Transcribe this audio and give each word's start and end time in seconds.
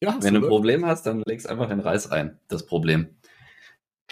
Ja, 0.00 0.16
Wenn 0.20 0.34
du 0.34 0.42
ein 0.42 0.48
Problem 0.48 0.86
hast, 0.86 1.06
dann 1.06 1.24
legst 1.26 1.48
einfach 1.48 1.68
den 1.68 1.80
Reis 1.80 2.08
ein. 2.08 2.38
Das 2.46 2.64
Problem. 2.66 3.16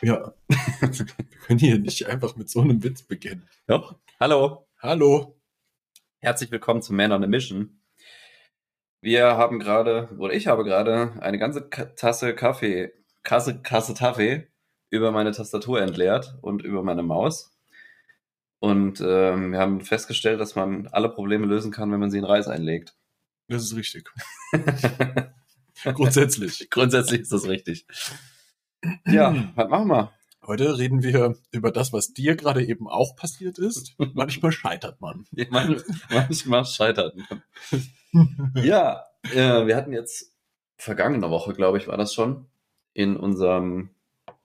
ja. 0.03 0.35
Wir 0.81 1.07
können 1.47 1.61
hier 1.61 1.79
nicht 1.79 2.07
einfach 2.07 2.35
mit 2.35 2.51
so 2.51 2.61
einem 2.61 2.83
Witz 2.83 3.05
beginnen. 3.05 3.49
Doch. 3.69 3.95
Hallo. 4.19 4.67
Hallo. 4.81 5.41
Herzlich 6.19 6.51
willkommen 6.51 6.83
zu 6.83 6.93
Man 6.93 7.13
on 7.13 7.23
a 7.23 7.29
Mission. 7.29 7.81
Wir 9.01 9.37
haben 9.37 9.61
gerade, 9.61 10.09
oder 10.19 10.35
ich 10.35 10.49
habe 10.49 10.65
gerade 10.65 11.13
eine 11.21 11.39
ganze 11.39 11.71
Tasse 11.71 12.35
Kaffee, 12.35 12.93
Kasse, 13.23 13.63
Kasse 13.63 13.95
Kaffee 13.95 14.49
über 14.91 15.13
meine 15.13 15.31
Tastatur 15.31 15.81
entleert 15.81 16.37
und 16.43 16.63
über 16.63 16.83
meine 16.83 17.05
Maus. 17.05 17.57
Und 18.59 19.01
ähm, 19.01 19.53
wir 19.53 19.61
haben 19.61 19.83
festgestellt, 19.83 20.41
dass 20.41 20.57
man 20.57 20.89
alle 20.89 21.11
Probleme 21.11 21.47
lösen 21.47 21.71
kann, 21.71 21.93
wenn 21.93 22.01
man 22.01 22.11
sie 22.11 22.19
in 22.19 22.25
Reis 22.25 22.49
einlegt. 22.49 22.97
Das 23.47 23.63
ist 23.63 23.77
richtig. 23.77 24.11
Grundsätzlich. 25.95 26.69
Grundsätzlich 26.71 27.23
ist 27.23 27.33
das 27.33 27.47
richtig. 27.49 27.87
Ja, 29.07 29.35
was 29.57 29.69
machen 29.69 29.89
wir? 29.89 30.13
Heute 30.47 30.79
reden 30.79 31.03
wir 31.03 31.35
über 31.51 31.73
das, 31.73 31.93
was 31.93 32.13
dir 32.13 32.37
gerade 32.37 32.65
eben 32.65 32.87
auch 32.89 33.17
passiert 33.17 33.59
ist. 33.59 33.95
Manchmal 34.15 34.53
scheitert 34.53 35.01
man. 35.01 35.27
Ja, 35.33 35.47
man- 35.51 35.83
Manchmal 36.11 36.65
scheitert 36.65 37.15
man. 37.17 37.43
Ja, 38.63 39.03
äh, 39.25 39.67
wir 39.67 39.77
hatten 39.77 39.93
jetzt 39.93 40.33
vergangene 40.77 41.31
Woche, 41.31 41.53
glaube 41.53 41.79
ich, 41.79 41.89
war 41.89 41.97
das 41.97 42.15
schon, 42.15 42.47
in 42.95 43.17
unserem 43.17 43.91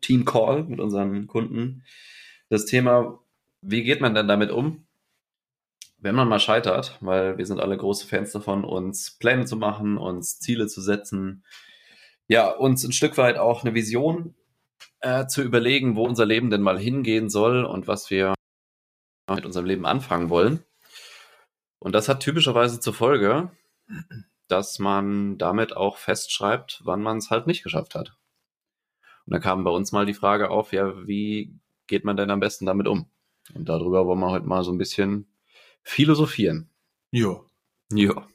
Team 0.02 0.26
Call 0.26 0.64
mit 0.64 0.80
unseren 0.80 1.28
Kunden 1.28 1.84
das 2.50 2.66
Thema, 2.66 3.20
wie 3.62 3.84
geht 3.84 4.02
man 4.02 4.16
denn 4.16 4.28
damit 4.28 4.50
um, 4.52 4.86
wenn 6.02 6.16
man 6.16 6.28
mal 6.28 6.40
scheitert, 6.40 6.98
weil 7.00 7.38
wir 7.38 7.46
sind 7.46 7.60
alle 7.60 7.78
große 7.78 8.08
Fans 8.08 8.32
davon, 8.32 8.66
uns 8.66 9.18
Pläne 9.18 9.46
zu 9.46 9.56
machen, 9.56 9.98
uns 9.98 10.40
Ziele 10.40 10.68
zu 10.68 10.82
setzen, 10.82 11.46
ja, 12.28 12.50
uns 12.50 12.84
ein 12.84 12.92
Stück 12.92 13.18
weit 13.18 13.38
auch 13.38 13.64
eine 13.64 13.76
Vision 13.76 14.36
äh, 15.02 15.28
zu 15.28 15.44
überlegen, 15.44 15.96
wo 15.96 16.06
unser 16.06 16.26
Leben 16.26 16.50
denn 16.50 16.62
mal 16.62 16.80
hingehen 16.80 17.30
soll 17.30 17.66
und 17.66 17.88
was 17.88 18.10
wir 18.10 18.34
mit 19.30 19.46
unserem 19.46 19.66
Leben 19.66 19.86
anfangen 19.86 20.30
wollen. 20.30 20.64
Und 21.80 21.94
das 21.94 22.10
hat 22.10 22.22
typischerweise 22.22 22.80
zur 22.80 22.94
Folge, 22.94 23.52
dass 24.48 24.80
man 24.80 25.38
damit 25.38 25.76
auch 25.76 25.98
festschreibt, 25.98 26.82
wann 26.84 27.02
man 27.02 27.18
es 27.18 27.30
halt 27.30 27.48
nicht 27.48 27.64
geschafft 27.64 27.96
hat. 27.96 28.18
Und 29.26 29.34
da 29.34 29.40
kam 29.40 29.64
bei 29.64 29.72
uns 29.72 29.92
mal 29.92 30.06
die 30.06 30.14
Frage 30.14 30.50
auf, 30.50 30.74
ja, 30.74 31.08
wie 31.08 31.56
geht 31.88 32.06
man 32.06 32.18
denn 32.18 32.32
am 32.32 32.40
besten 32.40 32.66
damit 32.66 32.88
um? 32.88 33.08
Und 33.54 33.70
darüber 33.70 34.06
wollen 34.06 34.20
wir 34.20 34.32
heute 34.32 34.48
mal 34.48 34.64
so 34.64 34.72
ein 34.72 34.78
bisschen 34.78 35.31
philosophieren. 35.84 36.70
Jo. 37.12 37.46
Ja. 37.92 38.28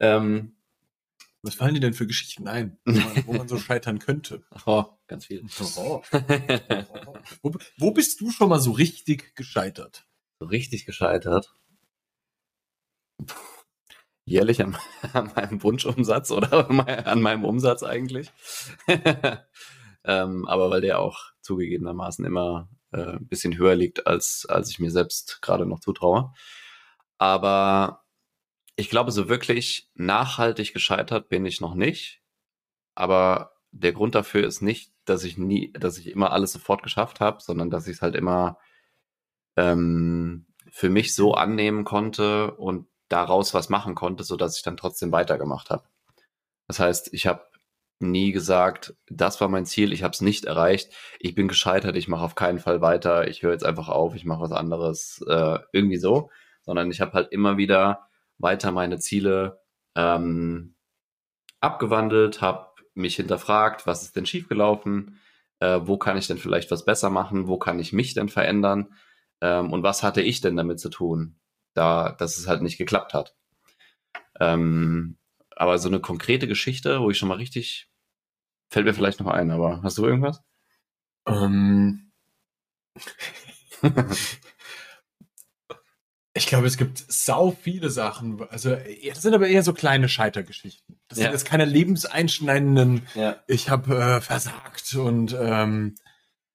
Ähm, 0.00 0.56
Was 1.42 1.54
fallen 1.54 1.74
dir 1.74 1.80
denn 1.80 1.94
für 1.94 2.06
Geschichten 2.06 2.48
ein, 2.48 2.78
wo 2.84 2.92
man, 2.92 3.26
wo 3.26 3.32
man 3.34 3.48
so 3.48 3.58
scheitern 3.58 3.98
könnte? 3.98 4.44
oh, 4.66 4.84
ganz 5.06 5.26
viel. 5.26 5.44
Oh. 5.76 6.02
Wo, 7.42 7.54
wo 7.78 7.90
bist 7.92 8.20
du 8.20 8.30
schon 8.30 8.48
mal 8.48 8.60
so 8.60 8.72
richtig 8.72 9.34
gescheitert? 9.36 10.06
so 10.38 10.46
richtig 10.46 10.86
gescheitert. 10.86 11.54
Jährlich 14.24 14.62
an, 14.62 14.76
an 15.12 15.32
meinem 15.34 15.62
Wunschumsatz 15.62 16.30
oder 16.30 16.68
an 17.06 17.22
meinem 17.22 17.44
Umsatz 17.44 17.82
eigentlich. 17.82 18.30
ähm, 20.04 20.46
aber 20.46 20.70
weil 20.70 20.80
der 20.80 21.00
auch 21.00 21.32
zugegebenermaßen 21.42 22.24
immer 22.24 22.68
äh, 22.94 23.18
bisschen 23.20 23.56
höher 23.56 23.74
liegt, 23.74 24.06
als, 24.06 24.46
als 24.48 24.70
ich 24.70 24.78
mir 24.78 24.90
selbst 24.90 25.42
gerade 25.42 25.66
noch 25.66 25.80
zutraue. 25.80 26.32
Aber 27.18 28.04
ich 28.76 28.90
glaube, 28.90 29.12
so 29.12 29.28
wirklich 29.28 29.90
nachhaltig 29.94 30.72
gescheitert 30.72 31.28
bin 31.28 31.44
ich 31.46 31.60
noch 31.60 31.74
nicht. 31.74 32.22
Aber 32.94 33.52
der 33.72 33.92
Grund 33.92 34.14
dafür 34.14 34.46
ist 34.46 34.62
nicht, 34.62 34.92
dass 35.04 35.24
ich 35.24 35.36
nie, 35.36 35.72
dass 35.72 35.98
ich 35.98 36.08
immer 36.08 36.32
alles 36.32 36.52
sofort 36.52 36.82
geschafft 36.82 37.20
habe, 37.20 37.42
sondern 37.42 37.70
dass 37.70 37.86
ich 37.88 37.96
es 37.96 38.02
halt 38.02 38.14
immer 38.14 38.58
ähm, 39.56 40.46
für 40.70 40.90
mich 40.90 41.14
so 41.14 41.34
annehmen 41.34 41.84
konnte 41.84 42.54
und 42.54 42.88
daraus 43.08 43.54
was 43.54 43.68
machen 43.68 43.94
konnte, 43.94 44.24
so 44.24 44.36
dass 44.36 44.56
ich 44.56 44.62
dann 44.62 44.76
trotzdem 44.76 45.12
weitergemacht 45.12 45.70
habe. 45.70 45.84
Das 46.66 46.78
heißt, 46.78 47.12
ich 47.12 47.26
habe 47.26 47.44
nie 48.00 48.32
gesagt, 48.32 48.94
das 49.08 49.40
war 49.40 49.48
mein 49.48 49.66
Ziel, 49.66 49.92
ich 49.92 50.02
habe 50.02 50.12
es 50.12 50.20
nicht 50.20 50.44
erreicht, 50.44 50.92
ich 51.20 51.34
bin 51.34 51.48
gescheitert, 51.48 51.96
ich 51.96 52.08
mache 52.08 52.24
auf 52.24 52.34
keinen 52.34 52.58
Fall 52.58 52.80
weiter, 52.80 53.28
ich 53.28 53.42
höre 53.42 53.52
jetzt 53.52 53.64
einfach 53.64 53.88
auf, 53.88 54.14
ich 54.14 54.24
mache 54.24 54.40
was 54.40 54.52
anderes, 54.52 55.24
äh, 55.28 55.58
irgendwie 55.72 55.96
so, 55.96 56.30
sondern 56.62 56.90
ich 56.90 57.00
habe 57.00 57.12
halt 57.12 57.32
immer 57.32 57.56
wieder 57.56 58.08
weiter 58.38 58.72
meine 58.72 58.98
Ziele 58.98 59.60
ähm, 59.94 60.74
abgewandelt, 61.60 62.40
habe 62.40 62.68
mich 62.94 63.16
hinterfragt, 63.16 63.86
was 63.86 64.02
ist 64.02 64.16
denn 64.16 64.26
schiefgelaufen, 64.26 65.20
äh, 65.60 65.80
wo 65.82 65.96
kann 65.98 66.16
ich 66.16 66.26
denn 66.26 66.38
vielleicht 66.38 66.70
was 66.70 66.84
besser 66.84 67.10
machen, 67.10 67.48
wo 67.48 67.58
kann 67.58 67.78
ich 67.78 67.92
mich 67.92 68.14
denn 68.14 68.28
verändern 68.28 68.94
ähm, 69.40 69.72
und 69.72 69.82
was 69.82 70.02
hatte 70.02 70.22
ich 70.22 70.40
denn 70.40 70.56
damit 70.56 70.80
zu 70.80 70.90
tun, 70.90 71.36
da, 71.74 72.12
dass 72.12 72.38
es 72.38 72.48
halt 72.48 72.62
nicht 72.62 72.78
geklappt 72.78 73.14
hat. 73.14 73.34
Ähm, 74.40 75.16
aber 75.56 75.78
so 75.78 75.88
eine 75.88 76.00
konkrete 76.00 76.46
Geschichte, 76.48 77.00
wo 77.00 77.10
ich 77.10 77.18
schon 77.18 77.28
mal 77.28 77.36
richtig, 77.36 77.88
fällt 78.70 78.86
mir 78.86 78.94
vielleicht 78.94 79.20
noch 79.20 79.28
ein, 79.28 79.50
aber 79.50 79.82
hast 79.82 79.98
du 79.98 80.04
irgendwas? 80.06 80.40
Ähm, 81.26 82.12
ich 86.36 86.46
glaube, 86.46 86.66
es 86.66 86.76
gibt 86.76 87.04
sau 87.08 87.52
viele 87.52 87.90
Sachen. 87.90 88.42
Also, 88.50 88.74
das 89.08 89.22
sind 89.22 89.34
aber 89.34 89.46
eher 89.46 89.62
so 89.62 89.72
kleine 89.72 90.08
Scheitergeschichten. 90.08 90.98
Das 91.08 91.18
Ja. 91.18 91.24
sind 91.26 91.32
jetzt 91.32 91.44
keine 91.46 91.64
lebenseinschneidenden, 91.64 93.06
Ja. 93.14 93.42
ich 93.46 93.70
habe 93.70 93.96
äh, 93.96 94.20
versagt 94.20 94.94
und 94.94 95.36
ähm, 95.38 95.94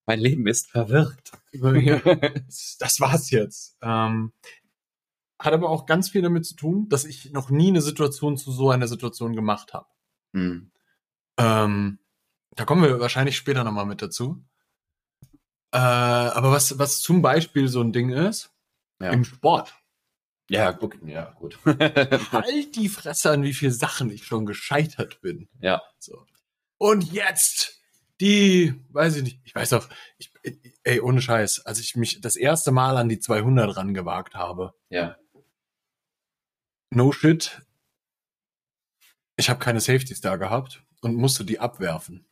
Mein 0.06 0.20
Leben 0.20 0.48
ist 0.48 0.70
verwirrt. 0.72 1.32
das 1.54 3.00
war's 3.00 3.30
jetzt. 3.32 3.78
Ähm, 3.82 4.34
hat 5.40 5.54
aber 5.54 5.70
auch 5.70 5.86
ganz 5.86 6.10
viel 6.10 6.22
damit 6.22 6.46
zu 6.46 6.56
tun, 6.56 6.90
dass 6.90 7.06
ich 7.06 7.32
noch 7.32 7.50
nie 7.50 7.70
eine 7.70 7.82
Situation 7.82 8.38
zu 8.38 8.52
so 8.52 8.70
einer 8.72 8.88
Situation 8.88 9.36
gemacht 9.36 9.74
habe. 9.74 9.88
Hm. 10.34 10.72
Ähm, 11.38 12.00
da 12.56 12.66
kommen 12.66 12.84
wir 12.84 13.00
wahrscheinlich 13.00 13.38
später 13.38 13.64
nochmal 13.64 13.86
mit 13.86 14.02
dazu. 14.02 14.44
Äh, 15.72 15.78
aber 15.78 16.52
was, 16.52 16.78
was 16.80 17.02
zum 17.02 17.22
Beispiel 17.22 17.68
so 17.68 17.82
ein 17.82 17.94
Ding 17.94 18.10
ist, 18.10 18.52
Ja. 19.02 19.12
im 19.12 19.24
Sport. 19.24 19.76
Ja, 20.50 20.72
gut. 20.72 20.98
Ja, 21.06 21.32
gut. 21.40 21.60
Halt 21.66 22.76
die 22.76 22.90
Fresse 22.90 23.32
an, 23.32 23.44
wie 23.44 23.54
viele 23.54 23.72
Sachen 23.72 24.10
ich 24.10 24.26
schon 24.26 24.46
gescheitert 24.48 25.22
bin. 25.22 25.48
ja. 25.62 25.82
So. 26.00 26.26
Und 26.80 27.12
jetzt 27.12 27.78
die, 28.22 28.74
weiß 28.90 29.18
ich 29.18 29.24
nicht, 29.24 29.40
ich 29.44 29.54
weiß 29.54 29.74
auch, 29.74 29.88
ich, 30.18 30.32
ey, 30.84 31.00
ohne 31.02 31.22
Scheiß, 31.22 31.66
als 31.66 31.80
ich 31.80 31.96
mich 31.96 32.20
das 32.22 32.36
erste 32.36 32.72
Mal 32.72 32.98
an 32.98 33.10
die 33.10 33.20
200 33.20 33.78
rangewagt 33.78 34.34
habe, 34.36 34.74
Ja. 34.90 35.18
No 36.92 37.12
shit, 37.12 37.62
ich 39.38 39.50
habe 39.50 39.60
keine 39.60 39.80
Safeties 39.80 40.22
da 40.22 40.36
gehabt 40.36 40.84
und 41.02 41.16
musste 41.16 41.46
die 41.46 41.60
abwerfen. 41.60 42.26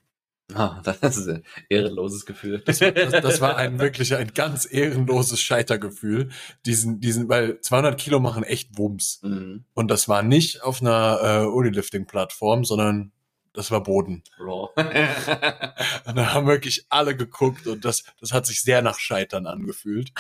Ah, 0.54 0.82
das 0.84 1.18
ist 1.18 1.28
ein 1.28 1.44
ehrenloses 1.70 2.26
Gefühl. 2.26 2.62
Das, 2.66 2.80
das, 2.80 3.12
das 3.12 3.42
war 3.42 3.58
ein 3.58 3.80
wirklich 3.80 4.16
ein 4.16 4.34
ganz 4.34 4.68
ehrenloses 4.70 5.42
Scheitergefühl. 5.42 6.30
Diesen, 6.66 7.00
diesen, 7.00 7.30
weil 7.30 7.60
200 7.60 8.00
Kilo 8.00 8.20
machen 8.20 8.44
echt 8.44 8.78
Wumms. 8.78 9.20
Mhm. 9.24 9.66
Und 9.74 9.90
das 9.90 10.08
war 10.08 10.24
nicht 10.24 10.64
auf 10.64 10.82
einer 10.82 11.20
äh, 11.22 11.46
Unilifting-Plattform, 11.46 12.64
sondern 12.66 13.12
das 13.54 13.72
war 13.72 13.82
Boden. 13.82 14.24
Raw. 14.40 14.70
Und 16.06 16.16
da 16.16 16.34
haben 16.34 16.46
wirklich 16.46 16.86
alle 16.90 17.16
geguckt 17.18 17.66
und 17.66 17.84
das, 17.86 18.04
das 18.20 18.32
hat 18.32 18.46
sich 18.46 18.62
sehr 18.62 18.84
nach 18.84 19.00
Scheitern 19.00 19.48
angefühlt. 19.48 20.12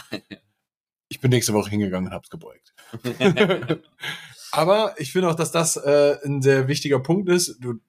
Ich 1.09 1.19
bin 1.19 1.31
nächste 1.31 1.53
Woche 1.53 1.69
hingegangen 1.69 2.09
und 2.09 2.13
hab's 2.13 2.29
gebeugt. 2.29 2.73
Aber 4.51 4.95
ich 4.97 5.11
finde 5.11 5.29
auch, 5.29 5.35
dass 5.35 5.51
das 5.51 5.75
äh, 5.77 6.17
ein 6.25 6.41
sehr 6.41 6.67
wichtiger 6.67 6.99
Punkt 6.99 7.29
ist. 7.29 7.57
Du, 7.59 7.79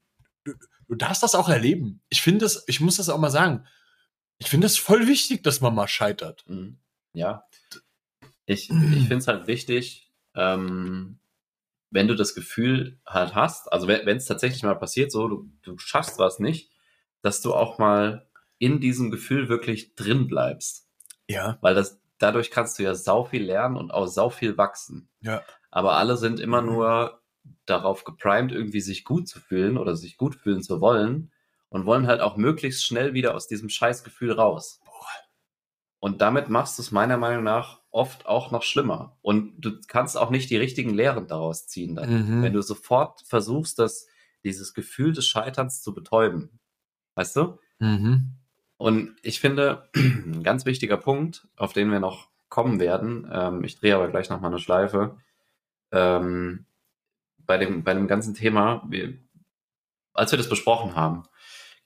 du, 0.45 0.55
du 0.89 0.95
darfst 0.95 1.23
das 1.23 1.35
auch 1.35 1.49
erleben. 1.49 2.01
Ich 2.09 2.23
finde 2.23 2.41
das, 2.45 2.65
ich 2.67 2.81
muss 2.81 2.97
das 2.97 3.09
auch 3.09 3.19
mal 3.19 3.31
sagen. 3.31 3.67
Ich 4.39 4.49
finde 4.49 4.67
es 4.67 4.79
voll 4.79 5.07
wichtig, 5.07 5.43
dass 5.43 5.61
man 5.61 5.75
mal 5.75 5.89
scheitert. 5.89 6.45
Mhm. 6.49 6.79
Ja. 7.13 7.45
Ich, 8.47 8.71
ich 8.71 8.77
finde 9.09 9.17
es 9.17 9.29
halt 9.29 9.47
wichtig, 9.47 10.13
ähm, 10.35 11.19
wenn 11.91 12.09
du 12.09 12.15
das 12.15 12.35
Gefühl 12.35 13.01
halt 13.07 13.35
hast, 13.35 13.73
also 13.73 13.89
wenn 13.89 14.17
es 14.17 14.27
tatsächlich 14.27 14.63
mal 14.63 14.75
passiert, 14.75 15.11
so, 15.11 15.27
du, 15.29 15.51
du 15.63 15.79
schaffst 15.79 16.19
was 16.19 16.39
nicht, 16.39 16.71
dass 17.23 17.41
du 17.41 17.55
auch 17.55 17.79
mal 17.79 18.29
in 18.59 18.81
diesem 18.81 19.11
Gefühl 19.11 19.49
wirklich 19.49 19.95
drin 19.95 20.27
bleibst. 20.27 20.87
Ja. 21.29 21.59
Weil 21.61 21.75
das, 21.75 22.01
dadurch 22.19 22.51
kannst 22.51 22.79
du 22.79 22.83
ja 22.83 22.95
sau 22.95 23.25
viel 23.25 23.45
lernen 23.45 23.77
und 23.77 23.91
auch 23.93 24.07
sau 24.07 24.31
viel 24.31 24.57
wachsen. 24.59 25.09
Ja. 25.21 25.43
Aber 25.71 25.97
alle 25.97 26.17
sind 26.17 26.41
immer 26.41 26.61
Mhm. 26.63 26.69
nur 26.73 27.23
darauf 27.67 28.05
geprimed, 28.05 28.53
irgendwie 28.53 28.81
sich 28.81 29.05
gut 29.05 29.29
zu 29.29 29.41
fühlen 29.41 29.79
oder 29.79 29.97
sich 29.97 30.17
gut 30.17 30.35
fühlen 30.35 30.63
zu 30.63 30.81
wollen 30.81 31.33
und 31.71 31.87
wollen 31.87 32.07
halt 32.07 32.21
auch 32.21 32.37
möglichst 32.37 32.85
schnell 32.85 33.15
wieder 33.15 33.35
aus 33.35 33.47
diesem 33.49 33.69
Scheißgefühl 33.69 34.33
raus. 34.33 34.81
Und 36.01 36.21
damit 36.21 36.49
machst 36.49 36.79
du 36.79 36.83
es 36.83 36.93
meiner 36.93 37.17
Meinung 37.17 37.43
nach 37.45 37.81
oft 37.91 38.27
auch 38.27 38.51
noch 38.53 38.63
schlimmer. 38.63 39.19
Und 39.21 39.55
du 39.59 39.81
kannst 39.89 40.17
auch 40.17 40.31
nicht 40.31 40.49
die 40.51 40.57
richtigen 40.57 40.95
Lehren 40.95 41.27
daraus 41.27 41.67
ziehen 41.67 41.97
dann. 41.97 42.39
Mhm. 42.39 42.43
Wenn 42.43 42.53
du 42.53 42.63
sofort 42.63 43.23
versuchst, 43.27 43.79
das, 43.79 44.07
dieses 44.45 44.75
Gefühl 44.75 45.13
des 45.13 45.27
Scheiterns 45.27 45.83
zu 45.83 45.93
betäuben. 45.95 46.61
Weißt 47.17 47.35
du? 47.37 47.59
Mhm. 47.81 48.35
Und 48.79 49.17
ich 49.23 49.41
finde, 49.41 49.89
ein 49.95 50.43
ganz 50.45 50.65
wichtiger 50.65 50.97
Punkt, 50.97 51.47
auf 51.57 51.73
den 51.73 51.91
wir 51.91 52.01
noch 52.01 52.29
kommen 52.49 52.81
werden, 52.81 53.29
ähm, 53.31 53.65
ich 53.65 53.79
drehe 53.79 53.95
aber 53.95 54.09
gleich 54.09 54.31
nochmal 54.31 54.51
eine 54.51 54.61
Schleife, 54.61 55.19
ähm, 55.93 56.65
bei, 57.39 57.59
dem, 57.59 57.83
bei 57.83 57.93
dem 57.93 58.07
ganzen 58.09 58.35
Thema, 58.35 58.83
wir, 58.89 59.19
als 60.15 60.31
wir 60.31 60.39
das 60.39 60.49
besprochen 60.49 60.97
haben, 60.97 61.25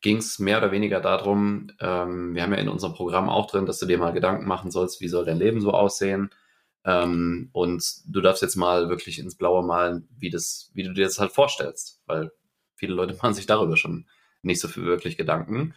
ging 0.03 0.19
es 0.19 0.39
mehr 0.39 0.59
oder 0.59 0.73
weniger 0.73 1.01
darum, 1.01 1.69
ähm, 1.81 2.35
wir 2.35 2.43
haben 2.43 2.53
ja 2.53 2.59
in 2.59 2.69
unserem 2.69 2.95
Programm 2.95 3.29
auch 3.29 3.51
drin, 3.51 3.67
dass 3.67 3.79
du 3.79 3.87
dir 3.87 3.99
mal 3.99 4.13
Gedanken 4.13 4.47
machen 4.47 4.71
sollst, 4.71 5.01
wie 5.01 5.09
soll 5.09 5.25
dein 5.25 5.39
Leben 5.39 5.61
so 5.61 5.73
aussehen. 5.73 6.31
Ähm, 6.85 7.49
und 7.53 7.85
du 8.07 8.21
darfst 8.21 8.43
jetzt 8.43 8.57
mal 8.57 8.89
wirklich 8.89 9.21
ins 9.21 9.37
Blaue 9.37 9.65
malen, 9.65 10.09
wie, 10.19 10.31
das, 10.31 10.71
wie 10.75 10.83
du 10.83 10.93
dir 10.93 11.05
das 11.05 11.21
halt 11.21 11.33
vorstellst, 11.33 12.03
weil 12.07 12.33
viele 12.75 12.95
Leute 12.95 13.15
machen 13.23 13.35
sich 13.35 13.47
darüber 13.47 13.77
schon 13.77 14.07
nicht 14.43 14.61
so 14.61 14.69
viel 14.69 14.85
wirklich 14.85 15.17
Gedanken. 15.17 15.75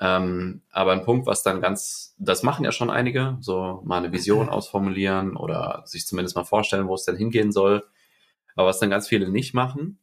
Ähm, 0.00 0.62
aber 0.70 0.92
ein 0.92 1.04
Punkt, 1.04 1.26
was 1.26 1.42
dann 1.42 1.60
ganz, 1.60 2.14
das 2.18 2.42
machen 2.42 2.64
ja 2.64 2.72
schon 2.72 2.90
einige, 2.90 3.36
so 3.40 3.82
mal 3.84 3.98
eine 3.98 4.12
Vision 4.12 4.48
ausformulieren 4.48 5.36
oder 5.36 5.82
sich 5.84 6.06
zumindest 6.06 6.36
mal 6.36 6.44
vorstellen, 6.44 6.88
wo 6.88 6.94
es 6.94 7.04
denn 7.04 7.16
hingehen 7.16 7.52
soll. 7.52 7.84
Aber 8.56 8.68
was 8.68 8.78
dann 8.78 8.90
ganz 8.90 9.08
viele 9.08 9.28
nicht 9.28 9.52
machen, 9.52 9.98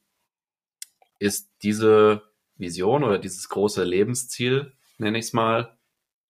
ist 1.18 1.50
diese 1.64 2.22
Vision 2.58 3.04
oder 3.04 3.18
dieses 3.18 3.50
große 3.50 3.84
Lebensziel, 3.84 4.74
nenne 5.00 5.18
ich 5.18 5.26
es 5.26 5.34
mal, 5.34 5.78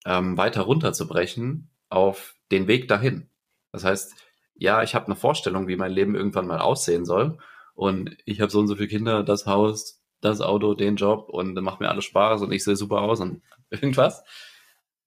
ähm, 0.05 0.37
weiter 0.37 0.61
runterzubrechen 0.61 1.69
auf 1.89 2.35
den 2.51 2.67
Weg 2.67 2.87
dahin. 2.87 3.29
Das 3.73 3.83
heißt, 3.83 4.15
ja, 4.55 4.81
ich 4.81 4.95
habe 4.95 5.07
eine 5.07 5.15
Vorstellung, 5.15 5.67
wie 5.67 5.75
mein 5.75 5.91
Leben 5.91 6.15
irgendwann 6.15 6.47
mal 6.47 6.59
aussehen 6.59 7.05
soll. 7.05 7.37
Und 7.75 8.17
ich 8.25 8.41
habe 8.41 8.51
so 8.51 8.59
und 8.59 8.67
so 8.67 8.75
viele 8.75 8.87
Kinder, 8.87 9.23
das 9.23 9.45
Haus, 9.45 9.96
das 10.21 10.41
Auto, 10.41 10.73
den 10.73 10.95
Job 10.95 11.29
und 11.29 11.53
macht 11.61 11.79
mir 11.79 11.89
alles 11.89 12.05
Spaß 12.05 12.41
und 12.41 12.51
ich 12.51 12.63
sehe 12.63 12.75
super 12.75 13.01
aus 13.01 13.19
und 13.19 13.41
irgendwas. 13.69 14.23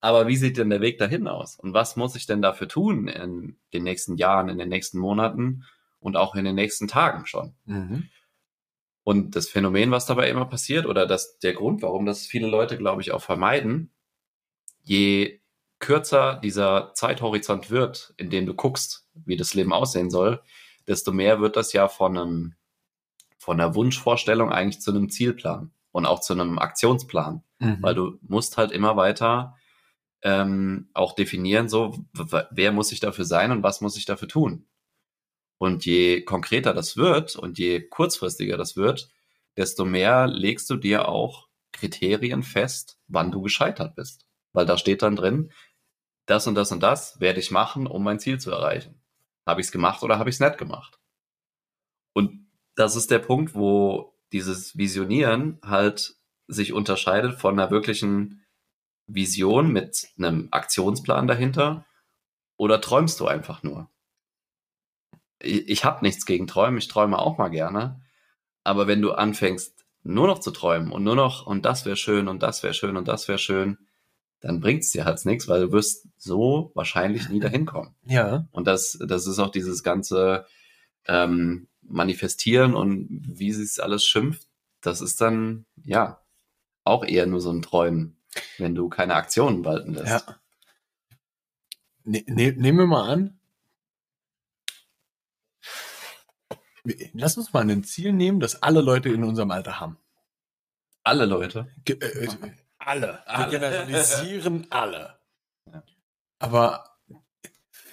Aber 0.01 0.27
wie 0.27 0.37
sieht 0.37 0.57
denn 0.57 0.71
der 0.71 0.81
Weg 0.81 0.99
dahin 0.99 1.29
aus? 1.29 1.57
Und 1.57 1.75
was 1.75 1.97
muss 1.97 2.17
ich 2.17 2.27
denn 2.27 2.41
dafür 2.41 2.69
tun 2.69 3.09
in 3.09 3.59
den 3.75 3.83
nächsten 3.83 4.17
Jahren, 4.17 4.49
in 4.49 4.59
den 4.59 4.69
nächsten 4.69 4.99
Monaten 4.99 5.65
und 5.99 6.17
auch 6.17 6.35
in 6.35 6.45
den 6.45 6.55
nächsten 6.55 6.89
Tagen 6.89 7.27
schon? 7.27 7.55
Mhm. 7.67 8.09
Und 9.03 9.37
das 9.37 9.49
Phänomen, 9.49 9.91
was 9.91 10.07
dabei 10.07 10.31
immer 10.31 10.47
passiert, 10.47 10.87
oder 10.87 11.07
das, 11.07 11.39
der 11.39 11.53
Grund, 11.53 11.83
warum 11.83 12.06
das 12.06 12.27
viele 12.27 12.49
Leute, 12.49 12.79
glaube 12.79 13.03
ich, 13.03 13.13
auch 13.13 13.23
vermeiden, 13.23 13.91
je 14.83 15.41
kürzer 15.81 16.37
dieser 16.43 16.93
Zeithorizont 16.95 17.71
wird, 17.71 18.15
in 18.17 18.31
dem 18.31 18.47
du 18.47 18.55
guckst, 18.55 19.06
wie 19.15 19.37
das 19.37 19.55
Leben 19.55 19.73
aussehen 19.73 20.11
soll, 20.11 20.43
desto 20.87 21.13
mehr 21.13 21.41
wird 21.41 21.56
das 21.56 21.73
ja 21.73 21.89
von 21.89 22.17
einem, 22.17 22.55
von 23.41 23.59
einer 23.59 23.75
Wunschvorstellung 23.75 24.53
eigentlich 24.53 24.81
zu 24.83 24.91
einem 24.91 25.09
Zielplan 25.09 25.73
und 25.93 26.05
auch 26.07 26.21
zu 26.21 26.35
einem 26.35 26.59
Aktionsplan, 26.59 27.43
Mhm. 27.59 27.79
weil 27.81 27.95
du 27.95 28.19
musst 28.23 28.57
halt 28.59 28.71
immer 28.71 28.97
weiter 28.97 29.57
ähm, 30.23 30.91
auch 30.93 31.15
definieren, 31.15 31.69
so 31.71 32.05
wer 32.51 32.73
muss 32.73 32.93
ich 32.93 33.01
dafür 33.01 33.25
sein 33.25 33.51
und 33.51 33.63
was 33.63 33.81
muss 33.81 33.97
ich 33.97 34.05
dafür 34.05 34.29
tun. 34.29 34.67
Und 35.59 35.85
je 35.87 36.23
konkreter 36.23 36.75
das 36.75 36.97
wird 36.97 37.37
und 37.37 37.59
je 37.59 37.81
kurzfristiger 37.81 38.57
das 38.59 38.77
wird, 38.77 39.11
desto 39.57 39.85
mehr 39.85 40.27
legst 40.27 40.69
du 40.71 40.77
dir 40.77 41.09
auch 41.09 41.49
Kriterien 41.73 42.43
fest, 42.43 42.99
wann 43.09 43.31
du 43.31 43.41
gescheitert 43.43 43.95
bist. 43.95 44.27
Weil 44.53 44.67
da 44.67 44.77
steht 44.77 45.03
dann 45.03 45.17
drin, 45.17 45.51
das 46.27 46.47
und 46.47 46.55
das 46.55 46.71
und 46.73 46.83
das 46.83 47.19
werde 47.21 47.41
ich 47.41 47.51
machen, 47.51 47.87
um 47.87 48.05
mein 48.05 48.21
Ziel 48.21 48.39
zu 48.39 48.51
erreichen. 48.51 49.01
Habe 49.47 49.61
ich 49.63 49.69
es 49.69 49.73
gemacht 49.73 50.03
oder 50.03 50.19
habe 50.19 50.29
ich 50.29 50.37
es 50.37 50.41
nicht 50.41 50.59
gemacht? 50.59 51.00
Das 52.75 52.96
ist 52.96 53.11
der 53.11 53.19
Punkt, 53.19 53.55
wo 53.55 54.14
dieses 54.32 54.76
Visionieren 54.76 55.58
halt 55.64 56.14
sich 56.46 56.72
unterscheidet 56.72 57.40
von 57.40 57.58
einer 57.58 57.70
wirklichen 57.70 58.44
Vision 59.06 59.72
mit 59.72 60.08
einem 60.19 60.49
Aktionsplan 60.50 61.26
dahinter 61.26 61.84
oder 62.56 62.81
träumst 62.81 63.20
du 63.20 63.26
einfach 63.26 63.62
nur? 63.62 63.90
Ich, 65.40 65.69
ich 65.69 65.84
habe 65.84 66.05
nichts 66.05 66.26
gegen 66.26 66.46
Träumen, 66.46 66.78
ich 66.78 66.88
träume 66.88 67.19
auch 67.19 67.38
mal 67.38 67.49
gerne, 67.49 68.00
aber 68.64 68.87
wenn 68.87 69.02
du 69.02 69.12
anfängst 69.12 69.84
nur 70.02 70.26
noch 70.26 70.38
zu 70.38 70.50
träumen 70.50 70.93
und 70.93 71.02
nur 71.02 71.17
noch 71.17 71.46
und 71.46 71.64
das 71.64 71.84
wäre 71.84 71.96
schön 71.96 72.28
und 72.28 72.43
das 72.43 72.62
wäre 72.62 72.75
schön 72.75 72.96
und 72.96 73.08
das 73.08 73.28
wäre 73.28 73.38
schön, 73.38 73.78
dann 74.40 74.61
bringt 74.61 74.82
es 74.82 74.90
dir 74.90 75.05
halt 75.05 75.25
nichts, 75.26 75.49
weil 75.49 75.62
du 75.62 75.72
wirst 75.72 76.08
so 76.17 76.72
wahrscheinlich 76.75 77.28
nie 77.28 77.40
dahin 77.40 77.67
kommen. 77.67 77.94
Ja. 78.05 78.46
Und 78.52 78.67
das, 78.67 78.99
das 79.06 79.26
ist 79.26 79.38
auch 79.38 79.50
dieses 79.50 79.82
ganze 79.82 80.46
ähm, 81.06 81.69
Manifestieren 81.91 82.75
und 82.75 83.09
wie 83.27 83.53
sie 83.53 83.63
es 83.63 83.81
alles 83.81 84.05
schimpft, 84.05 84.47
das 84.81 85.01
ist 85.01 85.21
dann, 85.21 85.67
ja, 85.85 86.21
auch 86.85 87.05
eher 87.05 87.27
nur 87.27 87.41
so 87.41 87.51
ein 87.51 87.63
Träumen, 87.63 88.17
wenn 88.59 88.75
du 88.75 88.89
keine 88.89 89.15
Aktionen 89.15 89.65
walten 89.65 89.95
lässt. 89.95 90.27
Ja. 90.27 90.41
Ne, 92.05 92.25
ne, 92.27 92.53
nehmen 92.53 92.79
wir 92.79 92.87
mal 92.87 93.11
an. 93.11 93.41
Lass 97.13 97.37
uns 97.37 97.53
mal 97.53 97.69
ein 97.69 97.85
Ziel 97.85 98.13
nehmen, 98.13 98.41
das 98.41 98.63
alle 98.63 98.81
Leute 98.81 99.11
in 99.11 99.23
unserem 99.23 99.51
Alter 99.51 99.81
haben. 99.81 99.99
Alle 101.03 101.27
Leute. 101.27 101.69
Ge 101.85 101.97
äh, 102.01 102.25
äh, 102.25 102.29
alle. 102.79 103.27
Alle. 103.29 103.51
Wir 103.53 103.59
generalisieren 103.59 104.67
alle. 104.71 105.19
Ja. 105.67 105.83
Aber 106.39 106.97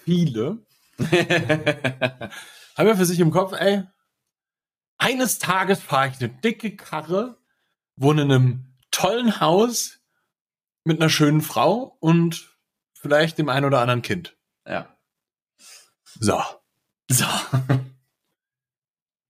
viele 0.03 0.59
haben 2.77 2.87
ja 2.87 2.95
für 2.95 3.05
sich 3.05 3.19
im 3.19 3.31
Kopf, 3.31 3.53
ey, 3.53 3.83
eines 4.97 5.39
Tages 5.39 5.79
fahre 5.79 6.09
ich 6.09 6.19
eine 6.19 6.29
dicke 6.29 6.75
Karre, 6.75 7.37
wohne 7.95 8.23
in 8.23 8.31
einem 8.31 8.77
tollen 8.91 9.39
Haus 9.39 9.99
mit 10.83 10.99
einer 10.99 11.09
schönen 11.09 11.41
Frau 11.41 11.97
und 11.99 12.57
vielleicht 12.93 13.37
dem 13.37 13.49
einen 13.49 13.65
oder 13.65 13.81
anderen 13.81 14.01
Kind. 14.01 14.37
ja. 14.65 14.93
So. 16.19 16.41
So. 17.09 17.25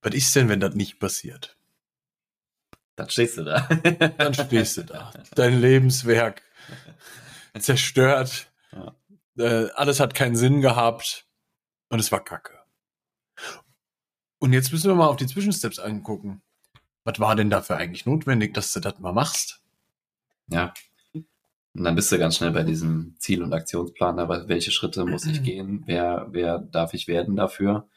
Was 0.01 0.13
ist 0.13 0.35
denn, 0.35 0.49
wenn 0.49 0.59
das 0.59 0.73
nicht 0.75 0.99
passiert? 0.99 1.57
Dann 2.95 3.09
stehst 3.09 3.38
du 3.38 3.44
da. 3.44 3.61
Dann 4.17 4.33
stehst 4.33 4.77
du 4.77 4.83
da. 4.83 5.11
Dein 5.35 5.59
Lebenswerk 5.59 6.41
zerstört. 7.59 8.51
Ja. 8.71 8.95
Äh, 9.38 9.69
alles 9.73 9.99
hat 9.99 10.15
keinen 10.15 10.35
Sinn 10.35 10.61
gehabt. 10.61 11.27
Und 11.89 11.99
es 11.99 12.11
war 12.11 12.23
kacke. 12.23 12.56
Und 14.39 14.54
jetzt 14.54 14.72
müssen 14.72 14.89
wir 14.89 14.95
mal 14.95 15.07
auf 15.07 15.18
die 15.18 15.28
Zwischensteps 15.28 15.80
angucken. 15.80 16.42
Was 17.04 17.19
war 17.19 17.36
denn 17.36 17.50
dafür 17.50 17.78
eigentlich 17.78 18.06
notwendig, 18.06 18.54
dass 18.54 18.73
du 18.73 18.80
das 18.80 19.00
mal 19.00 19.14
machst? 19.14 19.61
Ja. 20.47 20.73
Und 21.14 21.83
dann 21.83 21.95
bist 21.95 22.11
du 22.11 22.18
ganz 22.18 22.38
schnell 22.38 22.52
bei 22.52 22.64
diesem 22.64 23.16
Ziel- 23.19 23.44
und 23.44 23.54
Aktionsplan, 23.54 24.19
aber 24.19 24.47
welche 24.47 24.71
Schritte 24.71 25.06
muss 25.06 25.26
ich 25.26 25.44
gehen? 25.44 25.83
Wer, 25.85 26.28
wer 26.31 26.59
darf 26.59 26.94
ich 26.94 27.07
werden 27.07 27.35
dafür? 27.35 27.88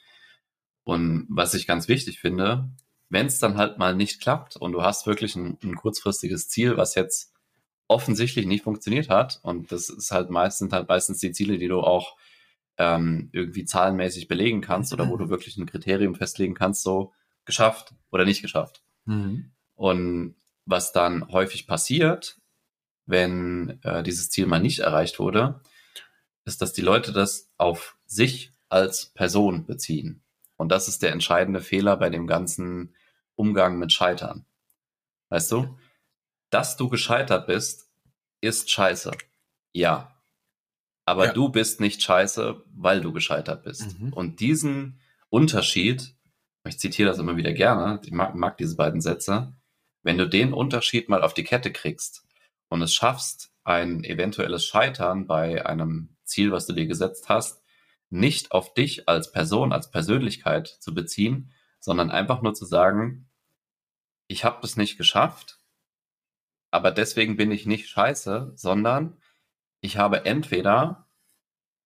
Und 0.84 1.26
was 1.28 1.54
ich 1.54 1.66
ganz 1.66 1.88
wichtig 1.88 2.20
finde, 2.20 2.68
wenn 3.08 3.26
es 3.26 3.38
dann 3.38 3.56
halt 3.56 3.78
mal 3.78 3.94
nicht 3.94 4.20
klappt 4.20 4.56
und 4.56 4.72
du 4.72 4.82
hast 4.82 5.06
wirklich 5.06 5.34
ein, 5.36 5.58
ein 5.62 5.74
kurzfristiges 5.74 6.48
Ziel, 6.48 6.76
was 6.76 6.94
jetzt 6.94 7.32
offensichtlich 7.88 8.46
nicht 8.46 8.64
funktioniert 8.64 9.08
hat, 9.08 9.40
und 9.42 9.72
das 9.72 9.88
ist 9.88 10.12
halt 10.12 10.30
meistens, 10.30 10.72
halt 10.72 10.88
meistens 10.88 11.18
die 11.18 11.32
Ziele, 11.32 11.58
die 11.58 11.68
du 11.68 11.80
auch 11.80 12.16
ähm, 12.78 13.28
irgendwie 13.32 13.64
zahlenmäßig 13.64 14.28
belegen 14.28 14.60
kannst 14.60 14.92
oder 14.92 15.08
wo 15.08 15.16
du 15.16 15.28
wirklich 15.28 15.56
ein 15.56 15.66
Kriterium 15.66 16.14
festlegen 16.14 16.54
kannst, 16.54 16.82
so 16.82 17.12
geschafft 17.44 17.94
oder 18.10 18.24
nicht 18.24 18.42
geschafft. 18.42 18.82
Und 19.74 20.36
was 20.66 20.92
dann 20.92 21.28
häufig 21.28 21.66
passiert, 21.66 22.38
wenn 23.06 23.80
äh, 23.82 24.02
dieses 24.02 24.30
Ziel 24.30 24.46
mal 24.46 24.60
nicht 24.60 24.80
erreicht 24.80 25.18
wurde, 25.18 25.60
ist, 26.44 26.62
dass 26.62 26.72
die 26.72 26.80
Leute 26.82 27.12
das 27.12 27.50
auf 27.56 27.96
sich 28.06 28.52
als 28.68 29.06
Person 29.06 29.66
beziehen. 29.66 30.22
Und 30.56 30.70
das 30.70 30.88
ist 30.88 31.02
der 31.02 31.12
entscheidende 31.12 31.60
Fehler 31.60 31.96
bei 31.96 32.10
dem 32.10 32.26
ganzen 32.26 32.94
Umgang 33.34 33.78
mit 33.78 33.92
Scheitern. 33.92 34.46
Weißt 35.30 35.50
du, 35.52 35.78
dass 36.50 36.76
du 36.76 36.88
gescheitert 36.88 37.46
bist, 37.46 37.90
ist 38.40 38.70
scheiße. 38.70 39.12
Ja. 39.72 40.19
Aber 41.10 41.26
Ja. 41.26 41.32
du 41.32 41.48
bist 41.48 41.80
nicht 41.80 42.00
scheiße, 42.04 42.62
weil 42.72 43.00
du 43.00 43.12
gescheitert 43.12 43.64
bist. 43.64 43.98
Mhm. 43.98 44.12
Und 44.12 44.38
diesen 44.38 45.00
Unterschied, 45.28 46.14
ich 46.64 46.78
zitiere 46.78 47.08
das 47.08 47.18
immer 47.18 47.36
wieder 47.36 47.52
gerne, 47.52 48.00
ich 48.04 48.12
mag, 48.12 48.36
mag 48.36 48.56
diese 48.58 48.76
beiden 48.76 49.00
Sätze, 49.00 49.52
wenn 50.04 50.18
du 50.18 50.28
den 50.28 50.52
Unterschied 50.52 51.08
mal 51.08 51.24
auf 51.24 51.34
die 51.34 51.42
Kette 51.42 51.72
kriegst 51.72 52.24
und 52.68 52.80
es 52.80 52.94
schaffst, 52.94 53.50
ein 53.64 54.04
eventuelles 54.04 54.64
Scheitern 54.64 55.26
bei 55.26 55.66
einem 55.66 56.16
Ziel, 56.22 56.52
was 56.52 56.66
du 56.66 56.74
dir 56.74 56.86
gesetzt 56.86 57.28
hast, 57.28 57.60
nicht 58.08 58.52
auf 58.52 58.72
dich 58.72 59.08
als 59.08 59.32
Person, 59.32 59.72
als 59.72 59.90
Persönlichkeit 59.90 60.68
zu 60.68 60.94
beziehen, 60.94 61.50
sondern 61.80 62.12
einfach 62.12 62.40
nur 62.40 62.54
zu 62.54 62.66
sagen, 62.66 63.28
ich 64.28 64.44
habe 64.44 64.58
das 64.62 64.76
nicht 64.76 64.96
geschafft, 64.96 65.58
aber 66.70 66.92
deswegen 66.92 67.36
bin 67.36 67.50
ich 67.50 67.66
nicht 67.66 67.88
scheiße, 67.88 68.52
sondern 68.54 69.16
ich 69.80 69.96
habe 69.96 70.24
entweder 70.24 71.06